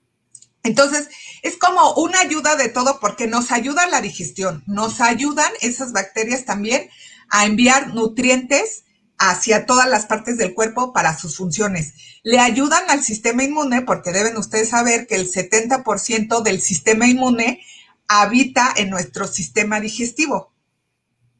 [0.64, 1.10] Entonces,
[1.44, 6.46] es como una ayuda de todo porque nos ayuda la digestión, nos ayudan esas bacterias
[6.46, 6.90] también
[7.34, 8.84] a enviar nutrientes
[9.18, 11.94] hacia todas las partes del cuerpo para sus funciones.
[12.22, 17.60] Le ayudan al sistema inmune porque deben ustedes saber que el 70% del sistema inmune
[18.08, 20.54] habita en nuestro sistema digestivo.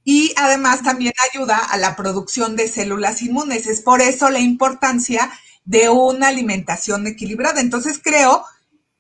[0.04, 3.68] Y además también ayuda a la producción de células inmunes.
[3.68, 5.32] Es por eso la importancia
[5.64, 7.62] de una alimentación equilibrada.
[7.62, 8.44] Entonces creo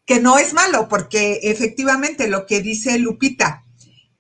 [0.06, 3.63] que no es malo, porque efectivamente lo que dice Lupita,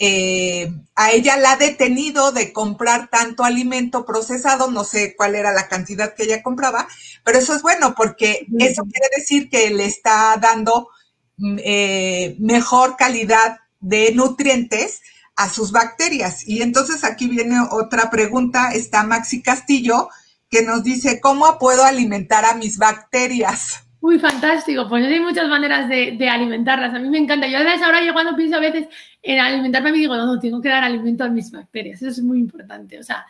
[0.05, 5.53] eh, a ella la ha detenido de comprar tanto alimento procesado, no sé cuál era
[5.53, 6.89] la cantidad que ella compraba,
[7.23, 10.89] pero eso es bueno porque eso quiere decir que le está dando
[11.37, 14.99] mm, eh, mejor calidad de nutrientes
[15.37, 16.45] a sus bacterias.
[16.45, 20.09] Y entonces aquí viene otra pregunta, está Maxi Castillo,
[20.49, 23.82] que nos dice, ¿cómo puedo alimentar a mis bacterias?
[24.03, 24.85] Uy, fantástico.
[24.89, 26.93] Pues hay muchas maneras de, alimentarlas.
[26.93, 27.47] A mí me encanta.
[27.47, 28.89] Yo a veces ahora yo cuando pienso a veces
[29.21, 32.01] en alimentarme, me digo, no, no, tengo que dar alimento a mis bacterias.
[32.01, 32.99] Eso es muy importante.
[32.99, 33.25] O sea,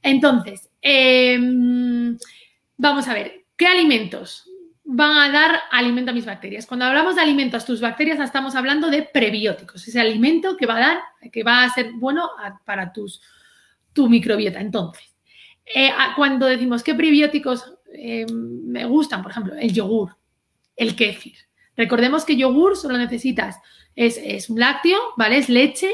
[0.00, 2.16] entonces, em,
[2.76, 4.48] vamos a ver, ¿qué alimentos?
[4.84, 6.66] van a dar alimento a mis bacterias.
[6.66, 10.80] Cuando hablamos de alimentos tus bacterias, estamos hablando de prebióticos, ese alimento que va a
[10.80, 11.02] dar,
[11.32, 12.28] que va a ser bueno
[12.64, 13.22] para tus,
[13.92, 14.60] tu microbiota.
[14.60, 15.16] Entonces,
[15.74, 20.16] eh, cuando decimos qué prebióticos eh, me gustan, por ejemplo, el yogur,
[20.76, 21.34] el kéfir.
[21.76, 23.56] Recordemos que yogur solo necesitas,
[23.94, 25.38] es, es un lácteo, ¿vale?
[25.38, 25.90] Es leche,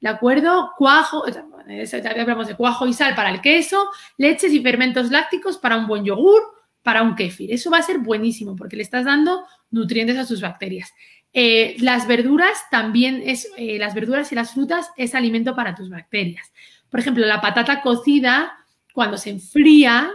[0.00, 0.72] ¿de acuerdo?
[0.76, 3.88] Cuajo, hablamos de cuajo y sal para el queso,
[4.18, 6.42] leches y fermentos lácticos para un buen yogur,
[6.82, 7.52] para un kéfir.
[7.52, 10.92] Eso va a ser buenísimo porque le estás dando nutrientes a sus bacterias.
[11.32, 15.88] Eh, las verduras también es, eh, las verduras y las frutas es alimento para tus
[15.88, 16.52] bacterias.
[16.90, 18.52] Por ejemplo, la patata cocida,
[18.92, 20.10] cuando se enfría,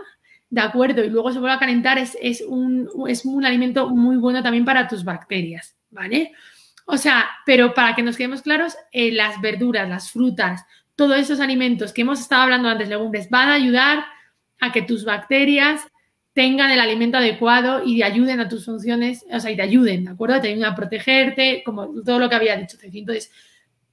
[0.49, 1.03] ¿de acuerdo?
[1.03, 2.15] Y luego se vuelve a calentar, es,
[2.47, 6.31] un, es un alimento muy bueno también para tus bacterias, ¿vale?
[6.85, 11.39] O sea, pero para que nos quedemos claros, eh, las verduras, las frutas, todos esos
[11.39, 14.05] alimentos que hemos estado hablando antes, legumbres, van a ayudar
[14.59, 15.81] a que tus bacterias
[16.33, 20.05] tengan el alimento adecuado y te ayuden a tus funciones, o sea, y te ayuden,
[20.05, 20.39] ¿de acuerdo?
[20.39, 22.77] Te ayuden a protegerte, como todo lo que había dicho.
[22.81, 23.31] Entonces,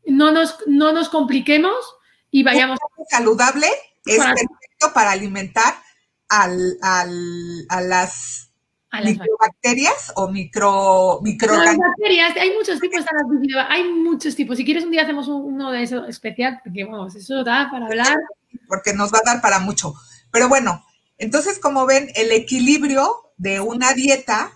[0.07, 1.75] no nos, no nos compliquemos
[2.31, 2.79] y vayamos...
[3.09, 3.67] saludable
[4.05, 5.75] es perfecto para alimentar
[6.43, 6.78] al,
[7.68, 8.51] a las
[9.03, 11.87] microbacterias o micro, microorganismos.
[12.41, 13.05] hay muchos tipos,
[13.68, 14.57] hay muchos tipos.
[14.57, 18.18] Si quieres un día hacemos uno de eso especial, porque vamos, eso da para hablar.
[18.68, 19.95] Porque nos va a dar para mucho.
[20.30, 20.85] Pero bueno,
[21.18, 24.53] entonces como ven, el equilibrio de una dieta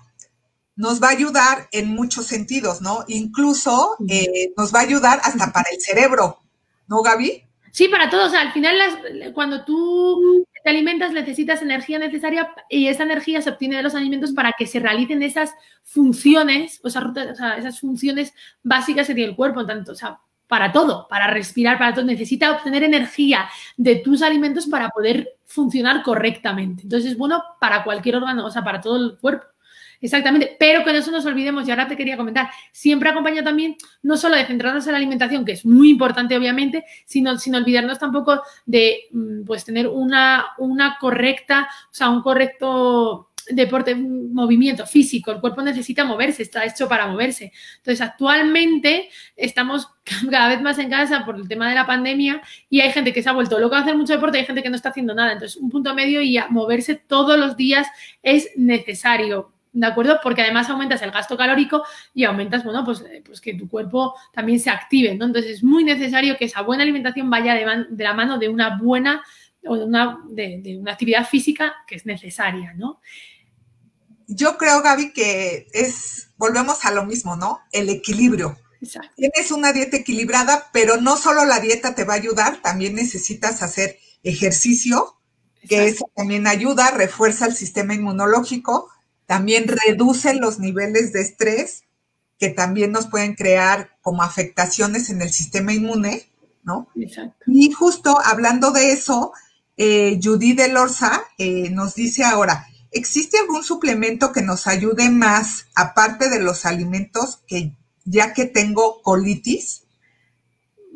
[0.77, 3.05] nos va a ayudar en muchos sentidos, ¿no?
[3.09, 6.41] Incluso eh, nos va a ayudar hasta para el cerebro,
[6.87, 7.45] ¿no, Gaby?
[7.73, 8.33] Sí, para todos.
[8.35, 8.77] al final,
[9.35, 14.33] cuando tú te alimentas, necesitas energía necesaria y esa energía se obtiene de los alimentos
[14.33, 17.13] para que se realicen esas funciones, o, sea,
[17.57, 21.95] esas funciones básicas que tiene el cuerpo, tanto, o sea, para todo, para respirar, para
[21.95, 22.05] todo.
[22.05, 26.83] Necesita obtener energía de tus alimentos para poder funcionar correctamente.
[26.83, 29.47] Entonces es bueno para cualquier órgano, o sea, para todo el cuerpo.
[30.01, 34.17] Exactamente, pero que no nos olvidemos, y ahora te quería comentar, siempre acompaña también no
[34.17, 38.43] solo de centrarnos en la alimentación, que es muy importante obviamente, sino sin olvidarnos tampoco
[38.65, 45.31] de mm, pues tener una, una correcta, o sea, un correcto deporte, movimiento físico.
[45.31, 47.53] El cuerpo necesita moverse, está hecho para moverse.
[47.79, 49.89] Entonces, actualmente estamos
[50.31, 53.23] cada vez más en casa por el tema de la pandemia y hay gente que
[53.23, 55.15] se ha vuelto loca a hacer mucho deporte y hay gente que no está haciendo
[55.15, 55.33] nada.
[55.33, 57.89] Entonces, un punto medio y moverse todos los días
[58.23, 60.19] es necesario ¿de acuerdo?
[60.23, 61.83] Porque además aumentas el gasto calórico
[62.15, 65.27] y aumentas, bueno, pues, eh, pues que tu cuerpo también se active, ¿no?
[65.27, 69.23] Entonces es muy necesario que esa buena alimentación vaya de, la mano de una buena
[69.65, 73.01] o de una, de, una actividad física que es necesaria, ¿no?
[74.27, 77.61] Yo creo, Gaby, que es, volvemos a lo mismo, ¿no?
[77.73, 78.59] El equilibrio.
[78.81, 79.11] Exacto.
[79.17, 83.63] Tienes una dieta equilibrada, pero no solo la dieta te va a ayudar, también necesitas
[83.63, 85.19] hacer ejercicio,
[85.69, 88.91] que eso también ayuda, refuerza el sistema inmunológico,
[89.29, 91.85] también reducen los niveles de estrés
[92.39, 96.31] que también nos pueden crear como afectaciones en el sistema inmune,
[96.63, 96.89] ¿no?
[96.97, 97.45] Exacto.
[97.47, 99.33] Y justo hablando de eso,
[99.77, 105.67] eh, Judy de Lorza eh, nos dice ahora, ¿existe algún suplemento que nos ayude más
[105.75, 109.83] aparte de los alimentos que ya que tengo colitis?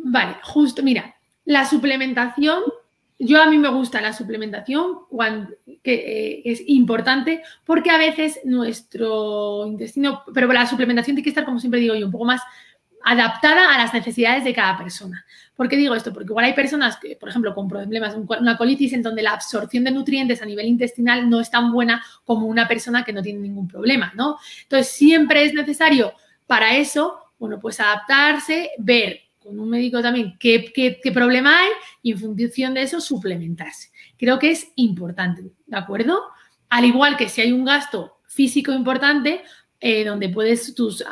[0.04, 2.62] Vale, justo, mira, la suplementación
[3.24, 4.98] yo a mí me gusta la suplementación,
[5.82, 11.44] que eh, es importante, porque a veces nuestro intestino, pero la suplementación tiene que estar,
[11.44, 12.42] como siempre digo yo, un poco más
[13.04, 15.24] adaptada a las necesidades de cada persona.
[15.54, 16.12] ¿Por qué digo esto?
[16.12, 19.84] Porque igual hay personas que, por ejemplo, con problemas, una colitis en donde la absorción
[19.84, 23.38] de nutrientes a nivel intestinal no es tan buena como una persona que no tiene
[23.38, 24.38] ningún problema, ¿no?
[24.64, 26.12] Entonces, siempre es necesario
[26.48, 31.70] para eso, bueno, pues adaptarse, ver con un médico también qué, qué, problema hay
[32.02, 33.90] y en función de eso suplementarse.
[34.16, 36.20] Creo que es importante, ¿de acuerdo?
[36.68, 39.42] Al igual que si hay un gasto físico importante,
[39.84, 41.04] eh, donde puedes tus,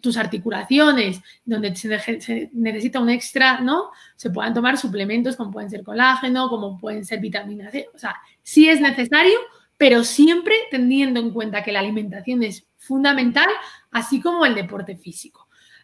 [0.00, 3.90] tus articulaciones, donde se, necesita un extra, ¿no?
[4.16, 7.88] Se puedan tomar suplementos como pueden ser colágeno, como pueden ser vitamina C.
[7.94, 9.38] O sea, sí es necesario,
[9.76, 13.50] pero siempre teniendo en cuenta que la alimentación es fundamental,
[13.90, 15.41] así como el deporte físico.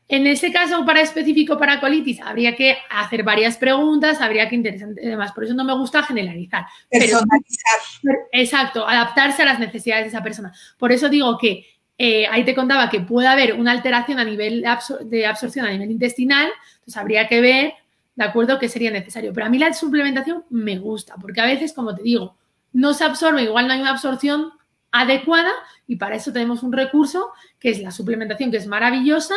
[0.09, 5.02] En ese caso, para específico para colitis, habría que hacer varias preguntas, habría que interesante
[5.04, 6.64] además, por eso no me gusta generalizar.
[6.90, 7.78] Personalizar.
[8.32, 10.52] exacto, adaptarse a las necesidades de esa persona.
[10.78, 11.66] Por eso digo que
[11.98, 14.64] eh, ahí te contaba que puede haber una alteración a nivel
[15.02, 17.74] de, absorción a nivel intestinal, entonces habría que ver,
[18.14, 19.34] de acuerdo, qué sería necesario.
[19.34, 22.36] Pero a mí la suplementación me gusta, porque a veces, como te digo,
[22.72, 24.52] no se absorbe, igual no hay una absorción
[24.90, 25.52] adecuada
[25.86, 29.34] y para eso tenemos un recurso que es la suplementación, que es maravillosa,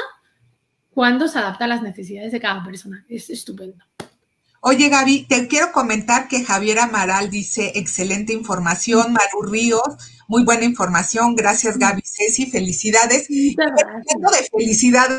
[0.93, 3.05] cuando se adapta a las necesidades de cada persona.
[3.09, 3.83] Es estupendo.
[4.63, 9.81] Oye, Gaby, te quiero comentar que Javier Amaral dice excelente información, Maru Ríos,
[10.27, 11.35] muy buena información.
[11.35, 12.45] Gracias, Gaby Ceci.
[12.45, 13.27] Felicidades.
[13.57, 15.09] Hablando de felicidad,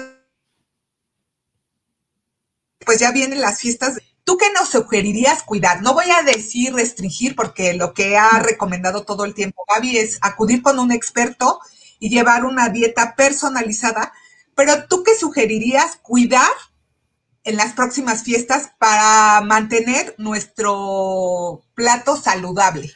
[2.86, 3.98] pues ya vienen las fiestas.
[4.24, 5.82] ¿Tú qué nos sugerirías cuidar?
[5.82, 10.18] No voy a decir restringir porque lo que ha recomendado todo el tiempo Gaby es
[10.22, 11.58] acudir con un experto
[11.98, 14.12] y llevar una dieta personalizada.
[14.54, 16.50] Pero ¿tú qué sugerirías cuidar
[17.44, 22.90] en las próximas fiestas para mantener nuestro plato saludable?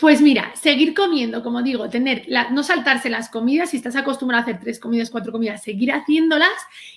[0.00, 4.42] Pues mira, seguir comiendo, como digo, tener, no saltarse las comidas, si estás acostumbrado a
[4.44, 6.48] hacer tres comidas, cuatro comidas, seguir haciéndolas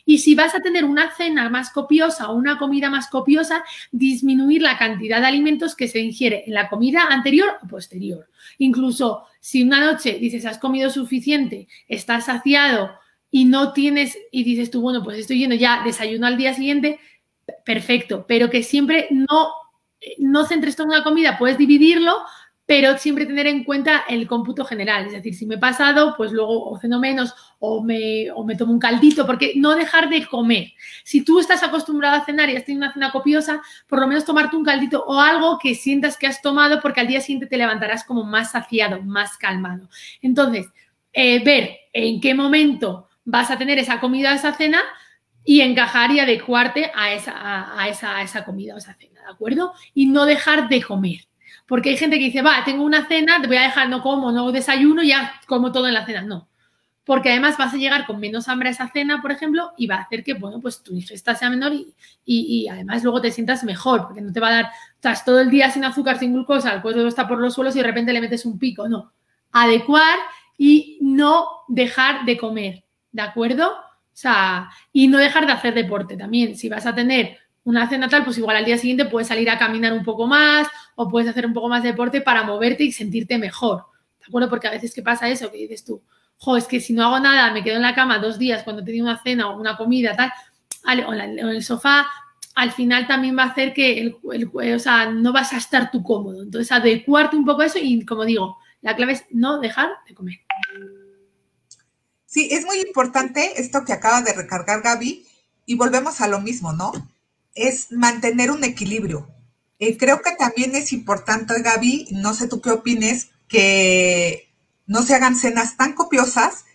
[0.06, 4.62] y si vas a tener una cena más copiosa o una comida más copiosa, disminuir
[4.62, 8.30] la cantidad de alimentos que se ingiere en la comida anterior o posterior.
[8.58, 13.03] Incluso si una noche dices has comido suficiente, estás saciado
[13.36, 17.00] y no tienes y dices tú, bueno, pues estoy yendo ya desayuno al día siguiente,
[17.66, 19.50] perfecto, pero que siempre no,
[20.20, 22.14] no centres todo en una comida, puedes dividirlo
[22.66, 25.08] pero siempre tener en cuenta el cómputo general.
[25.08, 28.56] Es decir, si me he pasado, pues luego o ceno menos o me, o me
[28.56, 30.72] tomo un caldito, porque no dejar de comer.
[31.04, 34.24] Si tú estás acostumbrado a cenar y has tenido una cena copiosa, por lo menos
[34.24, 37.58] tomarte un caldito o algo que sientas que has tomado, porque al día siguiente te
[37.58, 39.90] levantarás como más saciado, más calmado.
[40.22, 40.68] Entonces,
[41.12, 44.82] eh, ver en qué momento vas a tener esa comida, esa cena,
[45.44, 49.74] y encajar y adecuarte a esa, a, esa, esa comida o esa cena, ¿de acuerdo?
[49.94, 51.28] Y no dejar de comer.
[51.68, 54.32] Porque hay gente que dice, va, tengo una cena, te voy a dejar, no como,
[54.32, 56.22] no desayuno, ya como todo en la cena.
[56.22, 56.48] No.
[57.06, 59.96] Porque además vas a llegar con menos hambre a esa cena, por ejemplo, y va
[59.96, 61.94] a hacer que, bueno, pues tu ingesta sea menor y,
[62.26, 65.50] y, además luego te sientas mejor, porque no te va a dar, estás todo el
[65.50, 68.22] día sin azúcar, sin glucosa, el cuerpo está por los suelos y de repente le
[68.22, 68.88] metes un pico.
[68.88, 69.12] No.
[69.52, 70.18] Adecuar
[70.58, 73.70] y no dejar de comer, ¿de acuerdo?
[73.70, 76.58] O sea, y no dejar de hacer deporte también.
[76.58, 79.58] Si vas a tener una cena tal, pues igual al día siguiente puedes salir a
[79.58, 82.92] caminar un poco más o puedes hacer un poco más de deporte para moverte y
[82.92, 83.86] sentirte mejor.
[84.20, 84.50] ¿De acuerdo?
[84.50, 86.02] Porque a veces que pasa eso, que dices tú,
[86.38, 88.84] jo, es que si no hago nada, me quedo en la cama dos días cuando
[88.84, 90.32] tenido una cena o una comida, tal,
[91.08, 92.08] o en el sofá,
[92.56, 95.90] al final también va a hacer que el, el, o sea, no vas a estar
[95.90, 96.44] tú cómodo.
[96.44, 100.14] Entonces, adecuarte un poco a eso y, como digo, la clave es no dejar de
[100.14, 100.40] comer.
[102.34, 105.26] Sí, es muy importante esto que acaba de recargar Gaby
[105.68, 106.92] y volvemos a lo mismo, ¿no?
[107.56, 109.28] es mantener un equilibrio.
[109.80, 114.50] Eh, creo que también es importante, Gaby, no sé tú qué opines, que
[114.88, 116.66] no se hagan cenas tan copiosas,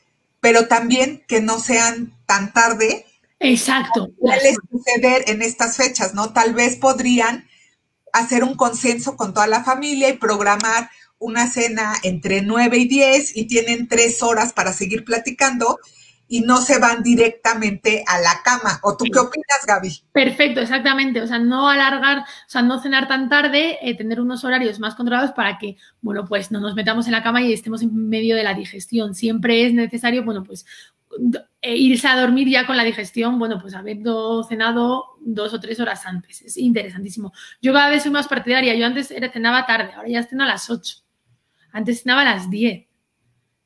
[0.41, 3.07] pero también que no sean tan tarde.
[3.41, 4.11] Exacto.
[4.19, 6.33] Puede suceder en estas fechas, ¿no?
[6.33, 7.49] Tal vez podrían
[8.13, 13.37] hacer un consenso con toda la familia y programar una cena entre 9 y 10
[13.37, 15.79] y tienen tres horas para seguir platicando
[16.29, 18.79] y no se van directamente a la cama.
[18.83, 20.03] ¿O tú qué opinas, Gaby?
[20.13, 21.23] Perfecto, exactamente.
[21.23, 24.95] O sea, no alargar, o sea, no cenar tan tarde, eh, tener unos horarios más
[24.95, 28.37] controlados para que, bueno, pues no nos metamos en la cama y estemos en medio
[28.37, 29.15] de la digestión.
[29.15, 30.67] Siempre es necesario, bueno, pues
[31.63, 35.81] eh, irse a dormir ya con la digestión, bueno, pues habiendo cenado dos o tres
[35.81, 36.43] horas antes.
[36.43, 37.33] Es interesantísimo.
[37.63, 38.75] Yo cada vez soy más partidaria.
[38.75, 41.08] Yo antes era, cenaba tarde, ahora ya ceno a las 8.
[41.73, 42.89] Antes cenaba a las 10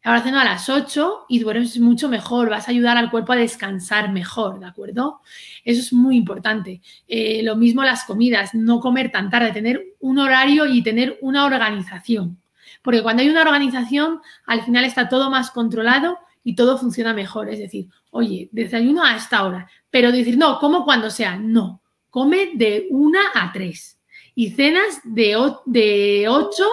[0.05, 3.36] Ahora ceno a las 8 y duermes mucho mejor, vas a ayudar al cuerpo a
[3.36, 5.20] descansar mejor, ¿de acuerdo?
[5.64, 6.80] Eso es muy importante.
[7.07, 11.44] Eh, lo mismo las comidas, no comer tan tarde, tener un horario y tener una
[11.44, 12.42] organización.
[12.82, 17.48] Porque cuando hay una organización, al final está todo más controlado y todo funciona mejor.
[17.48, 21.80] Es decir, oye, desayuno a esta hora, pero decir, no, como cuando sea, no.
[22.11, 24.00] Come de una a tres
[24.34, 25.36] y cenas de,
[25.66, 26.64] de 8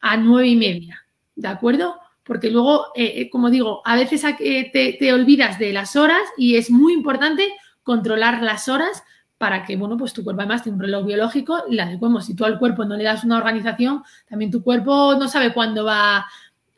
[0.00, 1.98] a nueve y media, ¿de acuerdo?
[2.28, 6.56] porque luego, eh, eh, como digo, a veces eh, te, olvidas de las horas y
[6.56, 7.48] es muy importante
[7.82, 9.02] controlar las horas
[9.38, 12.26] para que, bueno, pues tu cuerpo además tiene un reloj biológico y la adecuemos.
[12.26, 15.86] Si tú al cuerpo no le das una organización, también tu cuerpo no sabe cuándo
[15.86, 16.26] va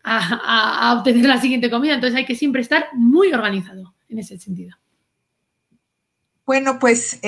[0.04, 1.94] a, obtener la siguiente comida.
[1.94, 4.76] Entonces hay que siempre estar muy organizado en ese sentido.
[6.46, 7.18] Bueno, pues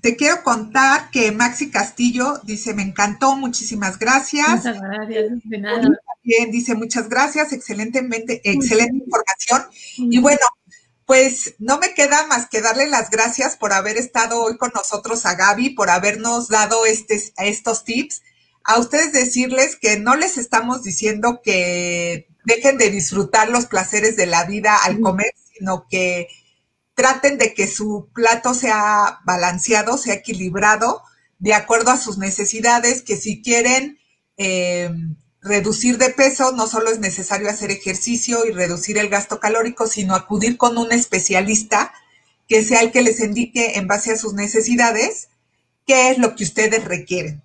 [0.00, 4.48] te quiero contar que Maxi Castillo dice, me encantó, muchísimas gracias.
[4.48, 5.88] Muchas gracias, de nada
[6.50, 9.62] dice muchas gracias, excelentemente, excelente información.
[9.96, 10.40] Y bueno,
[11.06, 15.24] pues no me queda más que darle las gracias por haber estado hoy con nosotros
[15.26, 18.22] a Gaby, por habernos dado este, estos tips.
[18.64, 24.26] A ustedes decirles que no les estamos diciendo que dejen de disfrutar los placeres de
[24.26, 26.28] la vida al comer, sino que
[26.98, 31.04] traten de que su plato sea balanceado, sea equilibrado,
[31.38, 34.00] de acuerdo a sus necesidades, que si quieren
[34.36, 34.90] eh,
[35.40, 40.16] reducir de peso, no solo es necesario hacer ejercicio y reducir el gasto calórico, sino
[40.16, 41.94] acudir con un especialista
[42.48, 45.28] que sea el que les indique en base a sus necesidades
[45.86, 47.44] qué es lo que ustedes requieren.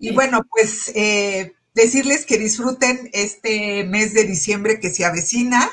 [0.00, 5.70] Y bueno, pues eh, decirles que disfruten este mes de diciembre que se avecina,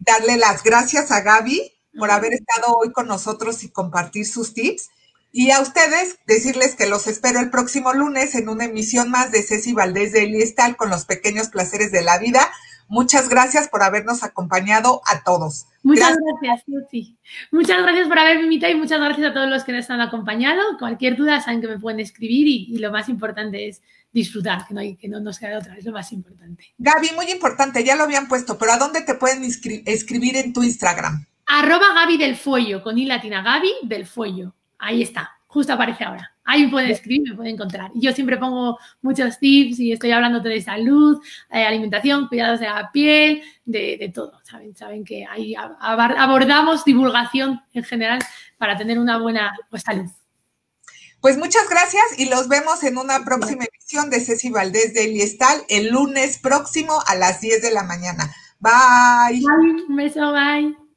[0.00, 4.90] darle las gracias a Gaby por haber estado hoy con nosotros y compartir sus tips.
[5.30, 9.42] Y a ustedes decirles que los espero el próximo lunes en una emisión más de
[9.42, 12.40] Ceci Valdés de Eliestal con los pequeños placeres de la vida.
[12.88, 15.66] Muchas gracias por habernos acompañado a todos.
[15.82, 17.18] Muchas gracias, Ceci.
[17.52, 20.62] Muchas gracias por haberme invitado y muchas gracias a todos los que nos han acompañado.
[20.78, 24.80] Cualquier duda saben que me pueden escribir y, lo más importante es disfrutar, que no,
[24.80, 26.64] hay, que no nos quede otra, es lo más importante.
[26.78, 30.62] Gaby, muy importante, ya lo habían puesto, pero ¿a dónde te pueden escribir en tu
[30.62, 31.26] Instagram?
[31.48, 34.54] Arroba Gaby del Fuello, con I latina, Gaby del Fuello.
[34.78, 36.30] Ahí está, justo aparece ahora.
[36.44, 37.90] Ahí me pueden escribir, me pueden encontrar.
[37.94, 41.20] Yo siempre pongo muchos tips y estoy hablando de salud,
[41.50, 44.40] eh, alimentación, cuidados de la piel, de, todo.
[44.44, 48.18] Saben, saben que ahí abordamos divulgación en general
[48.56, 50.10] para tener una buena pues, salud.
[51.20, 55.62] Pues muchas gracias y los vemos en una próxima emisión de Ceci Valdés de Eliestal
[55.68, 58.34] el lunes próximo a las 10 de la mañana.
[58.60, 59.40] Bye.
[59.40, 59.84] Bye.
[59.88, 60.87] Un beso, bye.